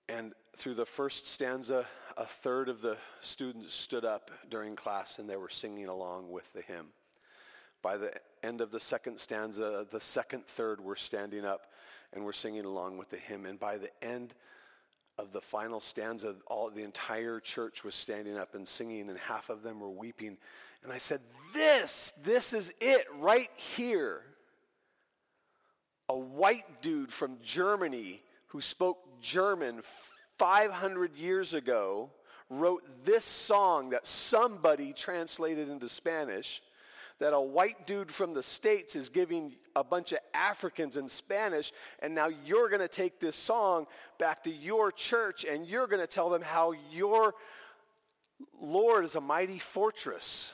And 0.09 0.33
through 0.57 0.75
the 0.75 0.87
first 0.87 1.27
stanza, 1.27 1.87
a 2.17 2.25
third 2.25 2.69
of 2.69 2.83
the 2.83 2.97
students 3.21 3.75
stood 3.75 4.05
up 4.05 4.31
during 4.51 4.77
class 4.77 5.19
and 5.19 5.29
they 5.29 5.37
were 5.37 5.49
singing 5.49 5.87
along 5.87 6.31
with 6.31 6.53
the 6.53 6.63
hymn. 6.63 6.89
By 7.83 7.97
the 7.97 8.13
end 8.43 8.61
of 8.61 8.71
the 8.71 8.81
second 8.81 9.19
stanza, 9.21 9.87
the 9.91 10.01
second 10.01 10.47
third 10.47 10.81
were 10.81 10.97
standing 10.97 11.45
up 11.45 11.67
and 12.13 12.25
were 12.25 12.33
singing 12.33 12.65
along 12.65 12.99
with 12.99 13.11
the 13.11 13.19
hymn. 13.19 13.47
And 13.47 13.59
by 13.59 13.79
the 13.79 13.91
end 14.03 14.35
of 15.19 15.33
the 15.33 15.41
final 15.41 15.81
stanza, 15.81 16.37
all 16.47 16.71
the 16.71 16.83
entire 16.83 17.41
church 17.41 17.85
was 17.85 17.95
standing 17.95 18.37
up 18.37 18.55
and 18.55 18.67
singing, 18.67 19.09
and 19.09 19.19
half 19.19 19.51
of 19.51 19.63
them 19.63 19.81
were 19.81 19.91
weeping 19.91 20.39
and 20.83 20.93
I 20.93 20.99
said, 20.99 21.21
this, 21.53 22.13
this 22.23 22.53
is 22.53 22.73
it 22.81 23.07
right 23.19 23.51
here. 23.57 24.23
A 26.09 26.17
white 26.17 26.83
dude 26.83 27.13
from 27.13 27.39
Germany 27.43 28.23
who 28.49 28.61
spoke 28.61 29.21
German 29.21 29.83
500 30.39 31.17
years 31.17 31.55
ago 31.55 32.11
wrote 32.51 32.83
this 33.05 33.25
song 33.25 33.91
that 33.91 34.07
somebody 34.07 34.93
translated 34.93 35.69
into 35.69 35.89
Spanish 35.89 36.63
that 37.19 37.33
a 37.33 37.41
white 37.41 37.87
dude 37.87 38.13
from 38.13 38.33
the 38.33 38.43
States 38.43 38.95
is 38.95 39.09
giving 39.09 39.57
a 39.75 39.83
bunch 39.83 40.13
of 40.13 40.19
Africans 40.33 40.97
in 40.97 41.09
Spanish, 41.09 41.73
and 41.99 42.15
now 42.15 42.29
you're 42.45 42.69
going 42.69 42.81
to 42.81 42.89
take 42.89 43.19
this 43.19 43.35
song 43.35 43.87
back 44.19 44.45
to 44.45 44.53
your 44.53 44.93
church 44.93 45.45
and 45.45 45.67
you're 45.67 45.89
going 45.89 46.01
to 46.01 46.07
tell 46.07 46.31
them 46.31 46.43
how 46.43 46.75
your 46.93 47.35
Lord 48.61 49.05
is 49.05 49.17
a 49.17 49.21
mighty 49.21 49.59
fortress. 49.59 50.53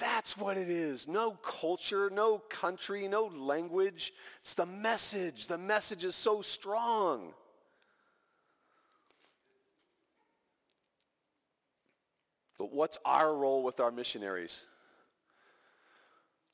That's 0.00 0.36
what 0.36 0.56
it 0.56 0.68
is. 0.68 1.06
No 1.08 1.32
culture, 1.32 2.10
no 2.10 2.38
country, 2.38 3.08
no 3.08 3.26
language. 3.26 4.12
It's 4.40 4.54
the 4.54 4.66
message. 4.66 5.46
The 5.46 5.58
message 5.58 6.04
is 6.04 6.14
so 6.14 6.42
strong. 6.42 7.34
But 12.58 12.72
what's 12.72 12.98
our 13.04 13.34
role 13.34 13.62
with 13.62 13.80
our 13.80 13.90
missionaries? 13.90 14.60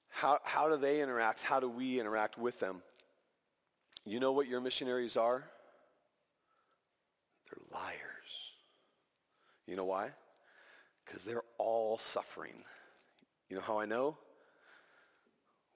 How, 0.08 0.38
how 0.44 0.68
do 0.68 0.76
they 0.76 1.00
interact? 1.00 1.42
How 1.42 1.60
do 1.60 1.68
we 1.68 2.00
interact 2.00 2.38
with 2.38 2.58
them? 2.60 2.82
You 4.04 4.20
know 4.20 4.32
what 4.32 4.46
your 4.46 4.60
missionaries 4.60 5.16
are? 5.16 5.44
They're 7.50 7.78
liars. 7.80 7.94
You 9.66 9.76
know 9.76 9.84
why? 9.84 10.10
Because 11.04 11.24
they're 11.24 11.44
all 11.58 11.98
suffering. 11.98 12.64
You 13.48 13.56
know 13.56 13.62
how 13.62 13.78
I 13.78 13.86
know? 13.86 14.16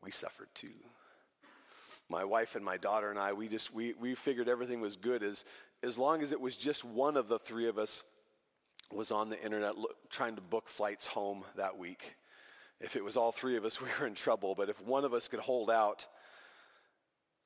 We 0.02 0.10
suffered 0.10 0.48
too. 0.54 0.74
My 2.08 2.24
wife 2.24 2.56
and 2.56 2.64
my 2.64 2.76
daughter 2.76 3.10
and 3.10 3.18
I, 3.18 3.32
we 3.32 3.48
just, 3.48 3.72
we, 3.72 3.94
we 3.94 4.14
figured 4.14 4.48
everything 4.48 4.80
was 4.80 4.96
good 4.96 5.22
as, 5.22 5.44
as 5.82 5.96
long 5.96 6.22
as 6.22 6.32
it 6.32 6.40
was 6.40 6.56
just 6.56 6.84
one 6.84 7.16
of 7.16 7.28
the 7.28 7.38
three 7.38 7.68
of 7.68 7.78
us 7.78 8.02
was 8.92 9.10
on 9.10 9.30
the 9.30 9.42
internet 9.42 9.74
trying 10.10 10.34
to 10.34 10.42
book 10.42 10.68
flights 10.68 11.06
home 11.06 11.44
that 11.56 11.78
week. 11.78 12.14
If 12.80 12.96
it 12.96 13.04
was 13.04 13.16
all 13.16 13.32
three 13.32 13.56
of 13.56 13.64
us, 13.64 13.80
we 13.80 13.88
were 13.98 14.06
in 14.06 14.14
trouble. 14.14 14.54
But 14.54 14.68
if 14.68 14.80
one 14.82 15.04
of 15.04 15.14
us 15.14 15.28
could 15.28 15.40
hold 15.40 15.70
out, 15.70 16.06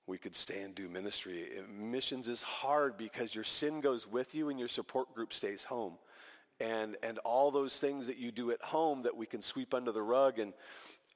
we 0.08 0.18
could 0.18 0.34
stay 0.34 0.62
and 0.62 0.74
do 0.74 0.88
ministry. 0.88 1.46
Missions 1.68 2.26
is 2.26 2.42
hard 2.42 2.96
because 2.96 3.34
your 3.34 3.44
sin 3.44 3.80
goes 3.80 4.06
with 4.06 4.34
you 4.34 4.48
and 4.48 4.58
your 4.58 4.68
support 4.68 5.14
group 5.14 5.32
stays 5.32 5.64
home 5.64 5.94
and, 6.60 6.96
and 7.02 7.18
all 7.18 7.50
those 7.50 7.76
things 7.76 8.06
that 8.06 8.18
you 8.18 8.30
do 8.30 8.50
at 8.50 8.62
home 8.62 9.02
that 9.02 9.16
we 9.16 9.26
can 9.26 9.42
sweep 9.42 9.74
under 9.74 9.92
the 9.92 10.02
rug 10.02 10.38
and, 10.38 10.52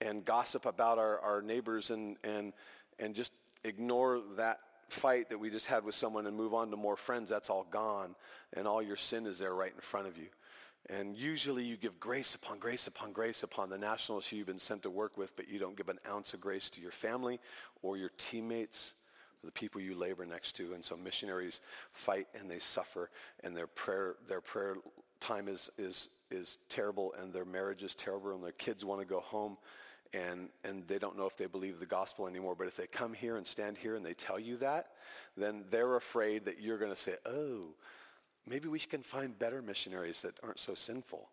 and 0.01 0.25
gossip 0.25 0.67
about 0.67 0.99
our, 0.99 1.19
our 1.21 1.43
neighbors 1.43 1.91
and, 1.91 2.17
and, 2.25 2.53
and 2.99 3.15
just 3.15 3.33
ignore 3.65 4.21
that 4.37 4.61
fight 4.89 5.31
that 5.31 5.39
we 5.39 5.51
just 5.51 5.67
had 5.67 5.85
with 5.85 5.95
someone 5.95 6.27
and 6.27 6.37
move 6.37 6.53
on 6.53 6.71
to 6.71 6.77
more 6.77 6.97
friends, 6.97 7.31
that's 7.31 7.51
all 7.51 7.67
gone. 7.71 8.15
And 8.53 8.67
all 8.67 8.83
your 8.83 8.97
sin 8.97 9.27
is 9.27 9.39
there 9.39 9.55
right 9.55 9.73
in 9.75 9.81
front 9.81 10.09
of 10.09 10.19
you. 10.19 10.27
And 10.89 11.17
usually 11.17 11.63
you 11.63 11.77
give 11.77 12.01
grace 12.01 12.35
upon 12.35 12.59
grace 12.59 12.87
upon 12.87 13.13
grace 13.13 13.43
upon 13.43 13.71
the 13.71 13.79
nationals 13.79 14.27
who 14.27 14.37
you've 14.37 14.47
been 14.47 14.59
sent 14.59 14.83
to 14.83 14.91
work 14.91 15.17
with, 15.17 15.37
but 15.37 15.49
you 15.49 15.59
don't 15.59 15.77
give 15.77 15.89
an 15.89 15.99
ounce 16.09 16.35
of 16.35 16.41
grace 16.41 16.71
to 16.71 16.81
your 16.81 16.91
family 16.91 17.39
or 17.83 17.97
your 17.97 18.11
teammates, 18.19 18.95
or 19.43 19.47
the 19.47 19.53
people 19.53 19.81
you 19.81 19.95
labor 19.95 20.27
next 20.27 20.53
to. 20.57 20.73
And 20.73 20.85
so 20.85 20.97
missionaries 20.97 21.61
fight 21.93 22.27
and 22.39 22.51
they 22.51 22.59
suffer, 22.59 23.11
and 23.45 23.57
their 23.57 23.67
prayer, 23.67 24.17
their 24.27 24.41
prayer 24.41 24.77
time 25.21 25.49
is, 25.49 25.71
is, 25.79 26.09
is 26.31 26.59
terrible 26.69 27.15
and 27.21 27.33
their 27.33 27.45
marriage 27.45 27.83
is 27.83 27.95
terrible 27.95 28.35
and 28.35 28.43
their 28.43 28.53
kids 28.53 28.85
want 28.85 29.01
to 29.01 29.07
go 29.07 29.21
home 29.21 29.57
and, 30.13 30.49
and 30.65 30.87
they 30.89 30.99
don't 30.99 31.17
know 31.17 31.27
if 31.27 31.37
they 31.37 31.47
believe 31.47 31.79
the 31.79 31.87
gospel 31.87 32.27
anymore. 32.27 32.55
But 32.57 32.67
if 32.67 32.77
they 32.77 32.87
come 32.87 33.13
here 33.13 33.37
and 33.37 33.47
stand 33.47 33.79
here 33.79 33.95
and 33.95 34.05
they 34.05 34.15
tell 34.15 34.41
you 34.41 34.57
that, 34.57 34.89
then 35.37 35.65
they're 35.71 35.97
afraid 35.97 36.47
that 36.47 36.61
you're 36.61 36.79
going 36.79 36.91
to 36.91 37.01
say, 37.01 37.15
oh, 37.27 37.75
maybe 38.47 38.69
we 38.69 38.81
can 38.81 39.03
find 39.03 39.39
better 39.39 39.63
missionaries 39.63 40.23
that 40.23 40.35
aren't 40.43 40.59
so 40.59 40.75
sinful 40.75 41.29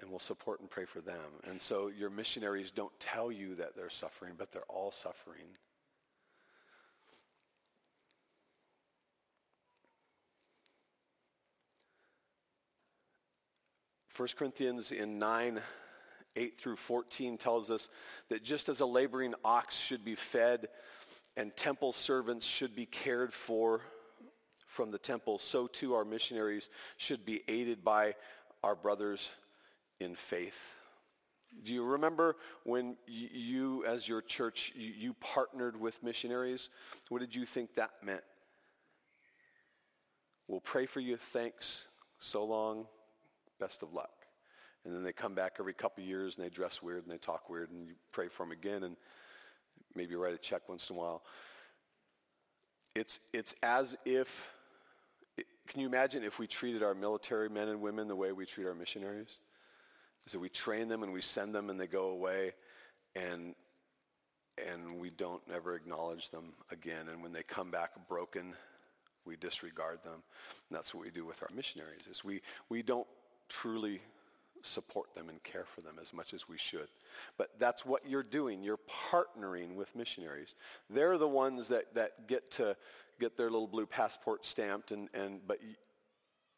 and 0.00 0.10
we'll 0.10 0.18
support 0.18 0.60
and 0.60 0.68
pray 0.68 0.84
for 0.84 1.00
them. 1.00 1.40
And 1.48 1.60
so 1.60 1.88
your 1.88 2.10
missionaries 2.10 2.70
don't 2.70 2.98
tell 3.00 3.32
you 3.32 3.54
that 3.54 3.76
they're 3.76 3.88
suffering, 3.90 4.34
but 4.36 4.52
they're 4.52 4.62
all 4.68 4.92
suffering. 4.92 5.46
1 14.16 14.28
Corinthians 14.38 14.92
in 14.92 15.18
9, 15.18 15.60
8 16.36 16.58
through 16.58 16.76
14 16.76 17.36
tells 17.36 17.70
us 17.70 17.90
that 18.30 18.42
just 18.42 18.70
as 18.70 18.80
a 18.80 18.86
laboring 18.86 19.34
ox 19.44 19.76
should 19.76 20.04
be 20.04 20.14
fed 20.14 20.68
and 21.36 21.54
temple 21.54 21.92
servants 21.92 22.46
should 22.46 22.74
be 22.74 22.86
cared 22.86 23.32
for 23.34 23.82
from 24.66 24.90
the 24.90 24.98
temple, 24.98 25.38
so 25.38 25.66
too 25.66 25.94
our 25.94 26.04
missionaries 26.04 26.70
should 26.96 27.26
be 27.26 27.42
aided 27.46 27.84
by 27.84 28.14
our 28.62 28.74
brothers 28.74 29.28
in 30.00 30.14
faith. 30.14 30.74
Do 31.62 31.74
you 31.74 31.84
remember 31.84 32.36
when 32.64 32.96
you, 33.06 33.84
as 33.86 34.08
your 34.08 34.20
church, 34.20 34.72
you, 34.76 35.14
partnered 35.20 35.78
with 35.78 36.02
missionaries? 36.02 36.68
What 37.08 37.20
did 37.20 37.34
you 37.34 37.46
think 37.46 37.74
that 37.74 37.90
meant? 38.02 38.24
We'll 40.48 40.60
pray 40.60 40.86
for 40.86 41.00
you. 41.00 41.16
Thanks. 41.16 41.84
So 42.18 42.44
long. 42.44 42.86
Best 43.58 43.82
of 43.82 43.92
luck. 43.92 44.26
And 44.84 44.94
then 44.94 45.02
they 45.02 45.12
come 45.12 45.34
back 45.34 45.56
every 45.58 45.74
couple 45.74 46.04
years 46.04 46.36
and 46.36 46.44
they 46.44 46.50
dress 46.50 46.82
weird 46.82 47.02
and 47.02 47.12
they 47.12 47.18
talk 47.18 47.50
weird 47.50 47.70
and 47.70 47.88
you 47.88 47.94
pray 48.12 48.28
for 48.28 48.44
them 48.44 48.52
again 48.52 48.84
and 48.84 48.96
maybe 49.94 50.14
write 50.14 50.34
a 50.34 50.38
check 50.38 50.68
once 50.68 50.88
in 50.90 50.96
a 50.96 50.98
while. 50.98 51.22
It's, 52.94 53.18
it's 53.32 53.54
as 53.62 53.96
if, 54.04 54.48
can 55.68 55.80
you 55.80 55.86
imagine 55.86 56.22
if 56.22 56.38
we 56.38 56.46
treated 56.46 56.82
our 56.82 56.94
military 56.94 57.48
men 57.48 57.68
and 57.68 57.80
women 57.80 58.06
the 58.06 58.16
way 58.16 58.32
we 58.32 58.46
treat 58.46 58.66
our 58.66 58.74
missionaries? 58.74 59.38
So 60.26 60.38
we 60.38 60.48
train 60.48 60.88
them 60.88 61.02
and 61.02 61.12
we 61.12 61.20
send 61.20 61.54
them 61.54 61.68
and 61.68 61.80
they 61.80 61.86
go 61.86 62.10
away 62.10 62.54
and 63.14 63.54
and 64.58 64.98
we 64.98 65.10
don't 65.10 65.42
ever 65.52 65.74
acknowledge 65.74 66.30
them 66.30 66.54
again. 66.70 67.08
And 67.10 67.22
when 67.22 67.32
they 67.32 67.42
come 67.42 67.70
back 67.70 67.90
broken, 68.08 68.54
we 69.26 69.36
disregard 69.36 70.02
them. 70.02 70.14
And 70.14 70.76
that's 70.76 70.94
what 70.94 71.04
we 71.04 71.10
do 71.10 71.26
with 71.26 71.42
our 71.42 71.48
missionaries 71.54 72.02
is 72.10 72.24
we, 72.24 72.40
we 72.68 72.82
don't 72.82 73.06
truly 73.48 74.00
support 74.62 75.14
them 75.14 75.28
and 75.28 75.42
care 75.42 75.64
for 75.64 75.80
them 75.80 75.96
as 76.00 76.12
much 76.12 76.34
as 76.34 76.48
we 76.48 76.58
should. 76.58 76.88
But 77.38 77.50
that's 77.58 77.86
what 77.86 78.08
you're 78.08 78.22
doing. 78.22 78.62
You're 78.62 78.80
partnering 79.10 79.74
with 79.74 79.94
missionaries. 79.94 80.54
They're 80.90 81.18
the 81.18 81.28
ones 81.28 81.68
that, 81.68 81.94
that 81.94 82.26
get 82.26 82.50
to 82.52 82.76
get 83.18 83.36
their 83.36 83.50
little 83.50 83.68
blue 83.68 83.86
passport 83.86 84.44
stamped 84.44 84.92
and, 84.92 85.08
and 85.14 85.40
but 85.46 85.58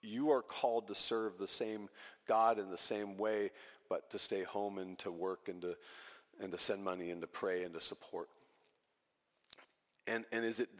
you 0.02 0.30
are 0.30 0.42
called 0.42 0.88
to 0.88 0.94
serve 0.94 1.38
the 1.38 1.46
same 1.46 1.88
God 2.26 2.58
in 2.58 2.70
the 2.70 2.78
same 2.78 3.16
way, 3.16 3.50
but 3.88 4.10
to 4.10 4.18
stay 4.18 4.44
home 4.44 4.78
and 4.78 4.98
to 4.98 5.10
work 5.10 5.48
and 5.48 5.62
to, 5.62 5.76
and 6.40 6.52
to 6.52 6.58
send 6.58 6.84
money 6.84 7.10
and 7.10 7.20
to 7.20 7.26
pray 7.26 7.64
and 7.64 7.74
to 7.74 7.80
support. 7.80 8.28
And, 10.08 10.24
and 10.32 10.44
is 10.44 10.58
it, 10.58 10.70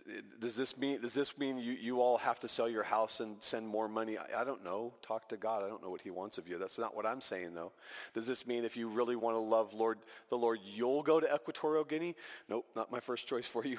does 0.40 0.56
this 0.56 0.78
mean, 0.78 1.02
does 1.02 1.12
this 1.12 1.36
mean 1.36 1.58
you, 1.58 1.72
you 1.72 2.00
all 2.00 2.16
have 2.16 2.40
to 2.40 2.48
sell 2.48 2.68
your 2.68 2.82
house 2.82 3.20
and 3.20 3.36
send 3.40 3.68
more 3.68 3.86
money? 3.86 4.16
I, 4.16 4.40
I 4.40 4.44
don't 4.44 4.64
know. 4.64 4.94
Talk 5.02 5.28
to 5.28 5.36
God. 5.36 5.62
I 5.62 5.68
don't 5.68 5.82
know 5.82 5.90
what 5.90 6.00
he 6.00 6.10
wants 6.10 6.38
of 6.38 6.48
you. 6.48 6.56
That's 6.58 6.78
not 6.78 6.96
what 6.96 7.04
I'm 7.04 7.20
saying, 7.20 7.54
though. 7.54 7.72
Does 8.14 8.26
this 8.26 8.46
mean 8.46 8.64
if 8.64 8.76
you 8.76 8.88
really 8.88 9.16
want 9.16 9.36
to 9.36 9.40
love 9.40 9.74
Lord, 9.74 9.98
the 10.30 10.38
Lord, 10.38 10.60
you'll 10.64 11.02
go 11.02 11.20
to 11.20 11.32
Equatorial 11.32 11.84
Guinea? 11.84 12.16
Nope, 12.48 12.66
not 12.74 12.90
my 12.90 13.00
first 13.00 13.26
choice 13.26 13.46
for 13.46 13.66
you. 13.66 13.78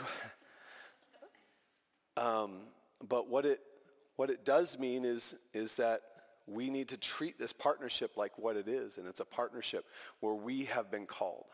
um, 2.18 2.60
but 3.08 3.28
what 3.28 3.46
it, 3.46 3.62
what 4.18 4.30
it 4.30 4.46
does 4.46 4.78
mean 4.78 5.04
is, 5.04 5.34
is 5.54 5.76
that 5.76 6.02
we 6.46 6.70
need 6.70 6.90
to 6.90 6.98
treat 6.98 7.40
this 7.40 7.54
partnership 7.54 8.18
like 8.18 8.38
what 8.38 8.56
it 8.56 8.68
is, 8.68 8.98
and 8.98 9.08
it's 9.08 9.20
a 9.20 9.26
partnership 9.26 9.86
where 10.20 10.36
we 10.36 10.66
have 10.66 10.92
been 10.92 11.08
called 11.08 11.46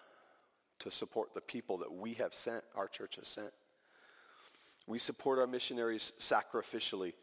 to 0.80 0.92
support 0.92 1.34
the 1.34 1.42
people 1.42 1.78
that 1.78 1.94
we 1.94 2.14
have 2.16 2.34
sent, 2.34 2.64
our 2.76 2.88
church 2.88 3.16
has 3.16 3.28
sent. 3.28 3.52
We 4.88 5.00
support 5.00 5.40
our 5.40 5.48
missionaries 5.48 6.14
sacrificially. 6.20 7.14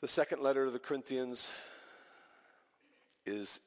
The 0.00 0.08
second 0.08 0.42
letter 0.42 0.66
to 0.66 0.70
the 0.70 0.78
Corinthians 0.78 1.48
is, 3.24 3.60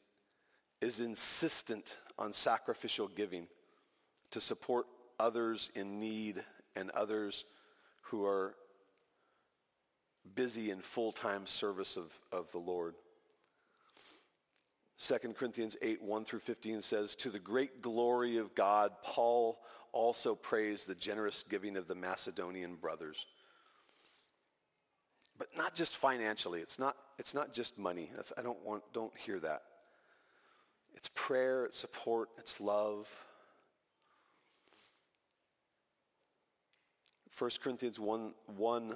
is 0.81 0.99
insistent 0.99 1.97
on 2.19 2.31
sacrificial 2.31 3.07
giving 3.07 3.47
to 4.31 4.41
support 4.41 4.85
others 5.19 5.69
in 5.75 5.99
need 5.99 6.43
and 6.75 6.91
others 6.91 7.45
who 8.03 8.25
are 8.25 8.55
busy 10.35 10.69
in 10.69 10.79
full-time 10.79 11.47
service 11.47 11.97
of, 11.97 12.17
of 12.31 12.51
the 12.51 12.57
Lord. 12.57 12.95
2 14.97 15.17
Corinthians 15.33 15.75
8, 15.81 16.01
1 16.01 16.25
through 16.25 16.39
15 16.39 16.81
says, 16.81 17.15
To 17.15 17.29
the 17.29 17.39
great 17.39 17.81
glory 17.81 18.37
of 18.37 18.55
God, 18.55 18.91
Paul 19.03 19.59
also 19.95 20.35
praised 20.35 20.87
the 20.87 20.93
generous 20.93 21.43
giving 21.49 21.75
of 21.77 21.87
the 21.87 21.95
Macedonian 21.95 22.75
brothers. 22.75 23.25
But 25.37 25.47
not 25.57 25.73
just 25.73 25.95
financially. 25.97 26.59
It's 26.61 26.77
not, 26.77 26.95
it's 27.17 27.33
not 27.33 27.53
just 27.53 27.77
money. 27.79 28.11
That's, 28.15 28.31
I 28.37 28.41
don't 28.41 28.63
want, 28.63 28.83
don't 28.93 29.15
hear 29.17 29.39
that. 29.39 29.63
It's 30.93 31.09
prayer, 31.15 31.65
it's 31.65 31.77
support, 31.77 32.29
it's 32.37 32.61
love. 32.61 33.09
1 37.37 37.51
Corinthians 37.61 37.99
1, 37.99 38.31
1 38.55 38.95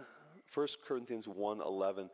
1 0.54 0.68
Corinthians 0.88 1.28
1.11, 1.28 2.10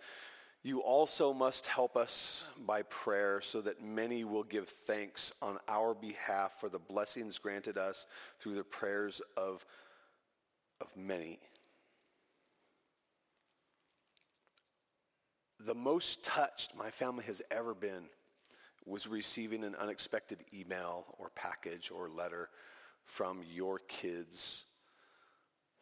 you 0.65 0.79
also 0.79 1.31
must 1.31 1.67
help 1.67 1.95
us 1.95 2.43
by 2.65 2.81
prayer 2.81 3.39
so 3.39 3.61
that 3.61 3.83
many 3.83 4.23
will 4.23 4.43
give 4.43 4.67
thanks 4.67 5.31
on 5.39 5.59
our 5.67 5.93
behalf 5.93 6.59
for 6.59 6.69
the 6.69 6.79
blessings 6.79 7.37
granted 7.37 7.77
us 7.77 8.07
through 8.39 8.55
the 8.55 8.63
prayers 8.63 9.21
of, 9.37 9.63
of 10.81 10.87
many. 10.97 11.37
The 15.59 15.75
most 15.75 16.23
touched 16.23 16.75
my 16.75 16.89
family 16.89 17.25
has 17.25 17.43
ever 17.51 17.75
been 17.75 18.05
was 18.87 19.05
receiving 19.05 19.63
an 19.63 19.75
unexpected 19.75 20.39
email 20.51 21.05
or 21.19 21.29
package 21.35 21.91
or 21.95 22.09
letter 22.09 22.49
from 23.03 23.41
your 23.53 23.81
kids. 23.87 24.63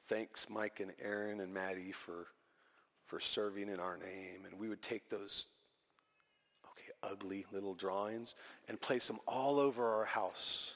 Thanks, 0.09 0.47
Mike 0.49 0.81
and 0.81 0.91
Aaron 1.01 1.39
and 1.39 1.53
Maddie, 1.53 1.93
for 1.93 2.27
for 3.13 3.19
serving 3.19 3.69
in 3.69 3.79
our 3.79 3.95
name. 3.97 4.43
And 4.49 4.59
we 4.59 4.67
would 4.67 4.81
take 4.81 5.07
those, 5.07 5.45
okay, 6.71 6.91
ugly 7.03 7.45
little 7.51 7.75
drawings 7.75 8.33
and 8.67 8.81
place 8.81 9.05
them 9.05 9.19
all 9.27 9.59
over 9.59 9.87
our 9.87 10.05
house. 10.05 10.71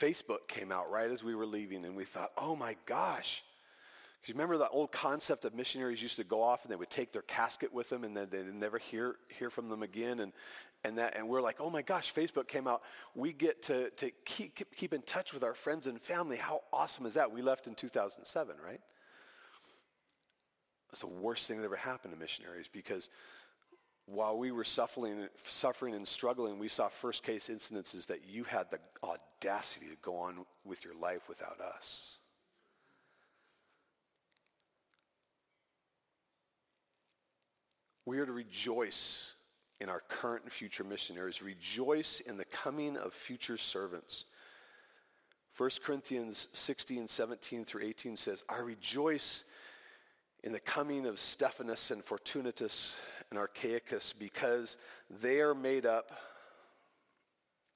Facebook 0.00 0.46
came 0.46 0.70
out 0.70 0.88
right 0.88 1.10
as 1.10 1.24
we 1.24 1.34
were 1.34 1.46
leaving, 1.46 1.84
and 1.84 1.96
we 1.96 2.04
thought, 2.04 2.30
oh 2.38 2.54
my 2.54 2.76
gosh. 2.86 3.42
You 4.24 4.34
remember 4.34 4.58
that 4.58 4.70
old 4.70 4.92
concept 4.92 5.44
of 5.44 5.52
missionaries 5.52 6.00
used 6.00 6.16
to 6.16 6.24
go 6.24 6.40
off 6.42 6.62
and 6.62 6.70
they 6.70 6.76
would 6.76 6.90
take 6.90 7.12
their 7.12 7.22
casket 7.22 7.74
with 7.74 7.90
them 7.90 8.04
and 8.04 8.16
then 8.16 8.28
they'd 8.30 8.54
never 8.54 8.78
hear, 8.78 9.16
hear 9.28 9.50
from 9.50 9.68
them 9.68 9.82
again. 9.82 10.20
And, 10.20 10.32
and 10.84 10.98
that 10.98 11.16
and 11.16 11.28
we're 11.28 11.40
like 11.40 11.56
oh 11.60 11.70
my 11.70 11.82
gosh 11.82 12.12
facebook 12.12 12.48
came 12.48 12.66
out. 12.66 12.82
We 13.14 13.32
get 13.32 13.62
to, 13.64 13.90
to 13.90 14.10
keep, 14.24 14.58
keep 14.76 14.92
in 14.92 15.02
touch 15.02 15.32
with 15.32 15.44
our 15.44 15.54
friends 15.54 15.86
and 15.86 16.00
family. 16.00 16.36
How 16.36 16.60
awesome 16.72 17.06
is 17.06 17.14
that? 17.14 17.30
We 17.32 17.42
left 17.42 17.66
in 17.66 17.74
2007 17.74 18.56
right? 18.64 18.80
That's 20.90 21.00
the 21.00 21.08
worst 21.08 21.48
thing 21.48 21.58
that 21.58 21.64
ever 21.64 21.76
happened 21.76 22.14
to 22.14 22.20
missionaries 22.20 22.68
because 22.72 23.08
while 24.06 24.36
we 24.36 24.52
were 24.52 24.64
suffering, 24.64 25.28
suffering 25.42 25.94
and 25.94 26.06
struggling, 26.06 26.58
we 26.58 26.68
saw 26.68 26.88
first 26.88 27.22
case 27.22 27.48
incidences 27.48 28.06
that 28.06 28.20
you 28.28 28.44
had 28.44 28.70
the 28.70 28.78
audacity 29.02 29.86
to 29.86 29.96
go 30.02 30.16
on 30.16 30.44
with 30.64 30.84
your 30.84 30.94
life 30.94 31.28
without 31.28 31.58
us. 31.60 32.18
We 38.06 38.18
are 38.18 38.26
to 38.26 38.32
rejoice 38.32 39.33
in 39.80 39.88
our 39.88 40.02
current 40.08 40.44
and 40.44 40.52
future 40.52 40.84
missionaries. 40.84 41.42
Rejoice 41.42 42.20
in 42.20 42.36
the 42.36 42.44
coming 42.44 42.96
of 42.96 43.12
future 43.12 43.56
servants. 43.56 44.24
1 45.56 45.70
Corinthians 45.84 46.48
16, 46.52 47.08
17 47.08 47.64
through 47.64 47.84
18 47.84 48.16
says, 48.16 48.44
I 48.48 48.58
rejoice 48.58 49.44
in 50.42 50.52
the 50.52 50.60
coming 50.60 51.06
of 51.06 51.18
Stephanas 51.18 51.90
and 51.90 52.04
Fortunatus 52.04 52.96
and 53.30 53.38
Achaicus 53.38 54.12
because 54.18 54.76
they 55.08 55.40
are 55.40 55.54
made 55.54 55.86
up, 55.86 56.10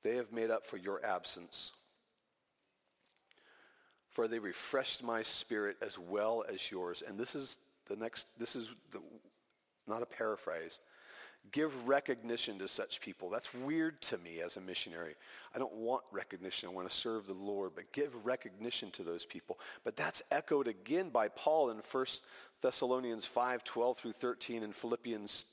they 0.03 0.17
have 0.17 0.33
made 0.33 0.51
up 0.51 0.67
for 0.67 0.77
your 0.77 1.05
absence. 1.05 1.73
For 4.11 4.27
they 4.27 4.41
refreshed 4.41 5.05
my 5.05 5.23
spirit 5.23 5.77
as 5.81 5.99
well 5.99 6.45
as 6.53 6.71
yours. 6.71 7.03
And 7.07 7.19
this 7.19 7.37
is 7.37 7.59
the 7.87 7.97
next, 7.97 8.27
this 8.37 8.57
is 8.57 8.71
the, 8.91 9.01
not 9.87 10.03
a 10.03 10.07
paraphrase. 10.07 10.81
Give 11.53 11.89
recognition 11.89 12.59
to 12.59 12.69
such 12.69 13.01
people. 13.01 13.31
That's 13.31 13.55
weird 13.55 14.03
to 14.03 14.19
me 14.19 14.41
as 14.41 14.57
a 14.57 14.61
missionary. 14.61 15.15
I 15.55 15.59
don't 15.59 15.75
want 15.75 16.03
recognition. 16.11 16.69
I 16.69 16.73
want 16.73 16.89
to 16.91 16.95
serve 16.95 17.27
the 17.27 17.35
Lord, 17.35 17.73
but 17.75 17.93
give 17.93 18.27
recognition 18.27 18.91
to 18.93 19.03
those 19.03 19.25
people. 19.25 19.59
But 19.85 19.97
that's 19.97 20.23
echoed 20.31 20.69
again 20.69 21.11
by 21.11 21.29
Paul 21.29 21.71
in 21.71 21.79
1 21.79 22.07
Thessalonians 22.61 23.25
5, 23.25 23.65
12 23.65 23.99
through 23.99 24.13
13 24.13 24.63
and 24.63 24.75
Philippians 24.75 25.47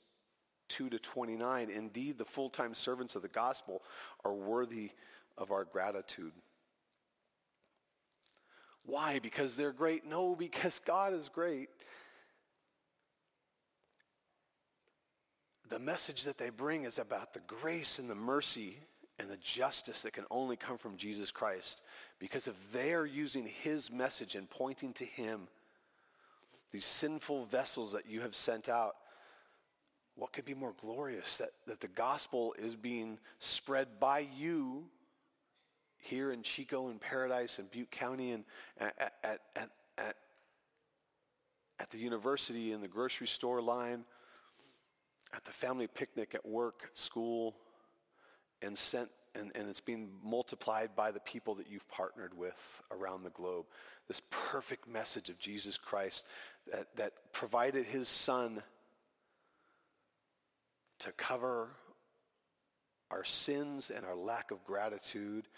2 0.69 0.89
to 0.89 0.99
29. 0.99 1.69
Indeed, 1.69 2.17
the 2.17 2.25
full-time 2.25 2.73
servants 2.73 3.15
of 3.15 3.21
the 3.21 3.27
gospel 3.27 3.81
are 4.23 4.33
worthy 4.33 4.91
of 5.37 5.51
our 5.51 5.63
gratitude. 5.63 6.33
Why? 8.85 9.19
Because 9.19 9.55
they're 9.55 9.71
great? 9.71 10.05
No, 10.05 10.35
because 10.35 10.79
God 10.85 11.13
is 11.13 11.29
great. 11.29 11.69
The 15.69 15.79
message 15.79 16.23
that 16.23 16.37
they 16.37 16.49
bring 16.49 16.83
is 16.83 16.99
about 16.99 17.33
the 17.33 17.41
grace 17.41 17.99
and 17.99 18.09
the 18.09 18.15
mercy 18.15 18.77
and 19.19 19.29
the 19.29 19.37
justice 19.37 20.01
that 20.01 20.13
can 20.13 20.25
only 20.29 20.55
come 20.55 20.77
from 20.77 20.97
Jesus 20.97 21.31
Christ. 21.31 21.81
Because 22.19 22.47
if 22.47 22.55
they 22.71 22.93
are 22.93 23.05
using 23.05 23.45
his 23.47 23.89
message 23.91 24.35
and 24.35 24.49
pointing 24.49 24.93
to 24.93 25.05
him, 25.05 25.47
these 26.71 26.85
sinful 26.85 27.45
vessels 27.45 27.93
that 27.93 28.07
you 28.07 28.21
have 28.21 28.35
sent 28.35 28.67
out, 28.67 28.95
what 30.15 30.33
could 30.33 30.45
be 30.45 30.53
more 30.53 30.73
glorious 30.81 31.37
that, 31.37 31.51
that 31.67 31.79
the 31.81 31.87
gospel 31.87 32.53
is 32.57 32.75
being 32.75 33.17
spread 33.39 33.99
by 33.99 34.27
you 34.37 34.85
here 35.97 36.31
in 36.31 36.43
Chico 36.43 36.89
and 36.89 37.01
Paradise 37.01 37.59
and 37.59 37.69
Butte 37.71 37.91
County 37.91 38.31
and 38.31 38.43
at, 38.79 39.13
at, 39.23 39.41
at, 39.55 39.69
at, 39.97 40.15
the 41.91 41.97
university 41.97 42.71
in 42.71 42.81
the 42.81 42.87
grocery 42.87 43.27
store 43.27 43.61
line, 43.61 44.03
at 45.35 45.43
the 45.45 45.51
family 45.51 45.87
picnic 45.87 46.33
at 46.33 46.45
work, 46.45 46.89
school, 46.93 47.55
and 48.61 48.77
sent 48.77 49.09
and, 49.35 49.51
and 49.53 49.67
it's 49.67 49.81
being 49.81 50.09
multiplied 50.23 50.95
by 50.95 51.11
the 51.11 51.19
people 51.19 51.55
that 51.55 51.69
you've 51.69 51.87
partnered 51.89 52.37
with 52.37 52.81
around 52.89 53.23
the 53.23 53.29
globe. 53.31 53.65
This 54.07 54.21
perfect 54.29 54.87
message 54.87 55.29
of 55.29 55.37
Jesus 55.37 55.77
Christ 55.77 56.25
that, 56.71 56.87
that 56.95 57.11
provided 57.33 57.85
his 57.85 58.07
son 58.07 58.63
to 60.99 61.11
cover 61.11 61.69
our 63.11 63.25
sins 63.25 63.91
and 63.93 64.05
our 64.05 64.15
lack 64.15 64.51
of 64.51 64.63
gratitude 64.63 65.49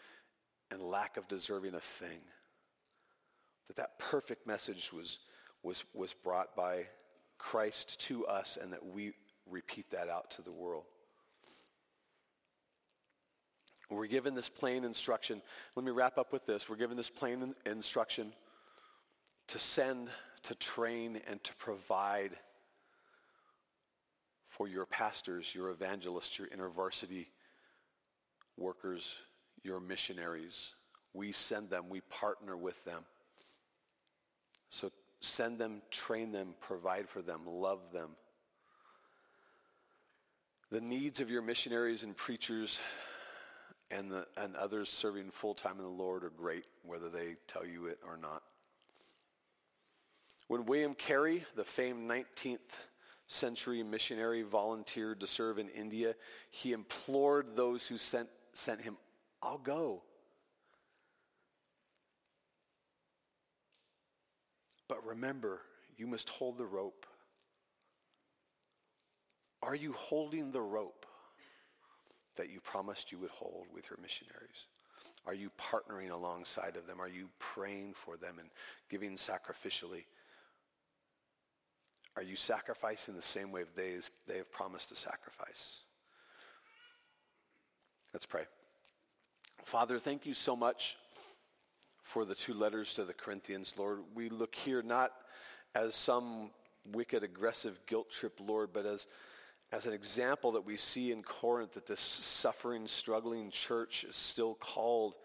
and 0.72 0.82
lack 0.82 1.16
of 1.16 1.28
deserving 1.28 1.76
a 1.76 1.80
thing. 1.80 2.22
That 3.68 3.78
that 3.78 4.00
perfect 4.00 4.48
message 4.48 4.92
was, 4.92 5.20
was, 5.62 5.84
was 5.94 6.14
brought 6.14 6.56
by 6.56 6.88
Christ 7.38 8.00
to 8.08 8.26
us 8.26 8.58
and 8.60 8.74
that 8.74 8.84
we 8.84 9.14
repeat 9.50 9.90
that 9.92 10.10
out 10.10 10.32
to 10.32 10.42
the 10.42 10.52
world. 10.52 10.86
We're 13.90 14.08
given 14.08 14.36
this 14.36 14.50
plain 14.50 14.84
instruction. 14.84 15.42
Let 15.76 15.86
me 15.86 15.92
wrap 15.92 16.18
up 16.18 16.34
with 16.34 16.46
this. 16.46 16.70
We're 16.70 16.76
given 16.76 16.98
this 16.98 17.10
plain 17.10 17.56
instruction 17.66 18.34
to 19.48 19.60
send, 19.60 20.10
to 20.44 20.56
train, 20.56 21.22
and 21.28 21.42
to 21.46 21.56
provide 21.56 22.32
for 24.50 24.68
your 24.68 24.86
pastors, 24.86 25.56
your 25.56 25.70
evangelists, 25.70 26.38
your 26.38 26.48
intervarsity 26.48 27.28
workers, 28.58 29.16
your 29.64 29.80
missionaries. 29.80 30.74
We 31.14 31.32
send 31.32 31.70
them. 31.70 31.86
We 31.90 32.02
partner 32.02 32.58
with 32.58 32.84
them. 32.84 33.04
So 34.70 34.92
send 35.22 35.60
them, 35.60 35.82
train 35.92 36.32
them, 36.32 36.56
provide 36.60 37.08
for 37.08 37.22
them, 37.22 37.42
love 37.46 37.92
them. 37.94 38.12
The 40.70 40.82
needs 40.82 41.22
of 41.22 41.30
your 41.30 41.42
missionaries 41.42 42.04
and 42.04 42.16
preachers 42.16 42.78
and, 43.90 44.12
the, 44.12 44.28
and 44.36 44.56
others 44.58 44.90
serving 44.90 45.32
full-time 45.32 45.78
in 45.78 45.84
the 45.84 45.90
Lord 45.90 46.26
are 46.26 46.30
great, 46.30 46.66
whether 46.84 47.08
they 47.08 47.38
tell 47.48 47.66
you 47.66 47.86
it 47.86 48.00
or 48.06 48.18
not. 48.18 48.44
When 50.50 50.66
William 50.66 50.94
Carey, 50.94 51.46
the 51.56 51.64
famed 51.64 52.10
19th 52.10 52.60
century 53.28 53.82
missionary, 53.82 54.42
volunteered 54.44 55.22
to 55.22 55.28
serve 55.28 55.58
in 55.58 55.70
India, 55.70 56.16
he 56.52 56.74
implored 56.74 57.56
those 57.56 57.88
who 57.88 57.98
sent, 57.98 58.28
sent 58.54 58.82
him, 58.82 58.98
I'll 59.42 59.58
go. 59.58 60.04
But 64.90 65.06
remember, 65.06 65.62
you 65.98 66.08
must 66.08 66.30
hold 66.30 66.58
the 66.58 66.66
rope. 66.66 67.06
Are 69.64 69.76
you 69.76 69.94
holding 69.94 70.52
the 70.52 70.62
rope? 70.62 71.06
that 72.38 72.50
you 72.50 72.62
promised 72.62 73.12
you 73.12 73.18
would 73.20 73.32
hold 73.32 73.66
with 73.74 73.90
your 73.90 74.00
missionaries? 74.02 74.68
Are 75.26 75.34
you 75.34 75.52
partnering 75.60 76.12
alongside 76.12 76.78
of 76.78 76.88
them? 76.88 77.02
Are 77.02 77.10
you 77.10 77.30
praying 77.40 77.94
for 77.94 78.16
them 78.16 78.38
and 78.40 78.50
giving 78.90 79.18
sacrificially? 79.18 80.06
Are 82.16 82.24
you 82.24 82.36
sacrificing 82.36 83.16
the 83.16 83.22
same 83.22 83.52
way 83.52 83.64
they, 83.76 83.96
they 84.28 84.38
have 84.38 84.52
promised 84.52 84.90
to 84.90 84.96
sacrifice? 84.96 85.80
Let's 88.14 88.26
pray. 88.26 88.46
Father, 89.66 90.00
thank 90.00 90.26
you 90.26 90.34
so 90.34 90.56
much 90.56 90.98
for 92.02 92.24
the 92.24 92.36
two 92.36 92.54
letters 92.54 92.94
to 92.94 93.04
the 93.04 93.14
Corinthians, 93.14 93.74
Lord. 93.78 94.00
We 94.16 94.30
look 94.30 94.56
here 94.56 94.82
not 94.82 95.12
as 95.76 95.94
some 95.94 96.52
wicked, 96.94 97.22
aggressive 97.22 97.80
guilt 97.86 98.10
trip, 98.10 98.40
Lord, 98.40 98.70
but 98.72 98.86
as 98.86 99.08
as 99.72 99.86
an 99.86 99.94
example 99.94 100.54
that 100.54 100.66
we 100.66 100.78
see 100.78 101.12
in 101.12 101.24
Corinth 101.24 101.74
that 101.74 101.88
this 101.88 102.00
suffering, 102.00 102.88
struggling 102.88 103.52
church 103.52 104.06
is 104.06 104.16
still 104.16 104.56
called 104.56 105.16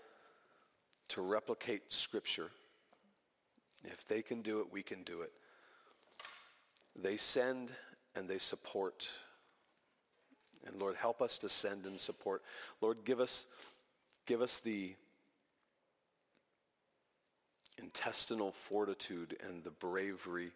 to 1.09 1.23
replicate 1.23 1.93
Scripture. 1.93 2.51
If 3.85 4.07
they 4.07 4.23
can 4.23 4.43
do 4.43 4.61
it, 4.61 4.67
we 4.73 4.83
can 4.83 5.03
do 5.05 5.23
it. 5.23 5.33
They 7.01 7.17
send 7.17 7.71
and 8.15 8.29
they 8.29 8.39
support. 8.39 9.09
And 10.67 10.81
Lord, 10.81 10.97
help 10.97 11.23
us 11.23 11.39
to 11.39 11.49
send 11.49 11.87
and 11.87 11.99
support. 11.99 12.43
Lord, 12.81 12.99
give 13.05 13.21
us, 13.21 13.47
give 14.27 14.43
us 14.43 14.61
the 14.61 14.95
intestinal 17.79 18.53
fortitude 18.53 19.37
and 19.47 19.65
the 19.65 19.71
bravery 19.71 20.51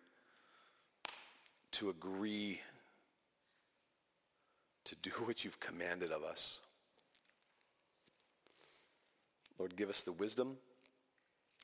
to 1.73 1.91
agree 1.91 2.61
to 4.87 4.97
do 4.97 5.11
what 5.25 5.45
you've 5.45 5.61
commanded 5.61 6.11
of 6.11 6.25
us. 6.25 6.59
Lord, 9.59 9.77
give 9.77 9.89
us 9.89 10.03
the 10.03 10.13
wisdom 10.13 10.57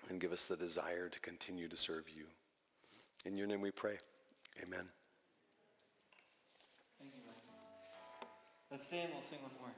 and 0.08 0.20
give 0.20 0.32
us 0.32 0.46
the 0.46 0.56
desire 0.56 1.08
to 1.08 1.20
continue 1.20 1.68
to 1.68 1.76
serve 1.76 2.04
you. 2.08 2.24
In 3.24 3.36
your 3.36 3.46
name 3.46 3.60
we 3.60 3.70
pray. 3.70 3.98
Amen. 4.62 4.88
Thank 6.98 7.12
you, 7.14 7.20
Let's 8.70 8.86
stand, 8.86 9.10
we'll 9.12 9.22
sing 9.30 9.38
one 9.42 9.52
more. 9.60 9.70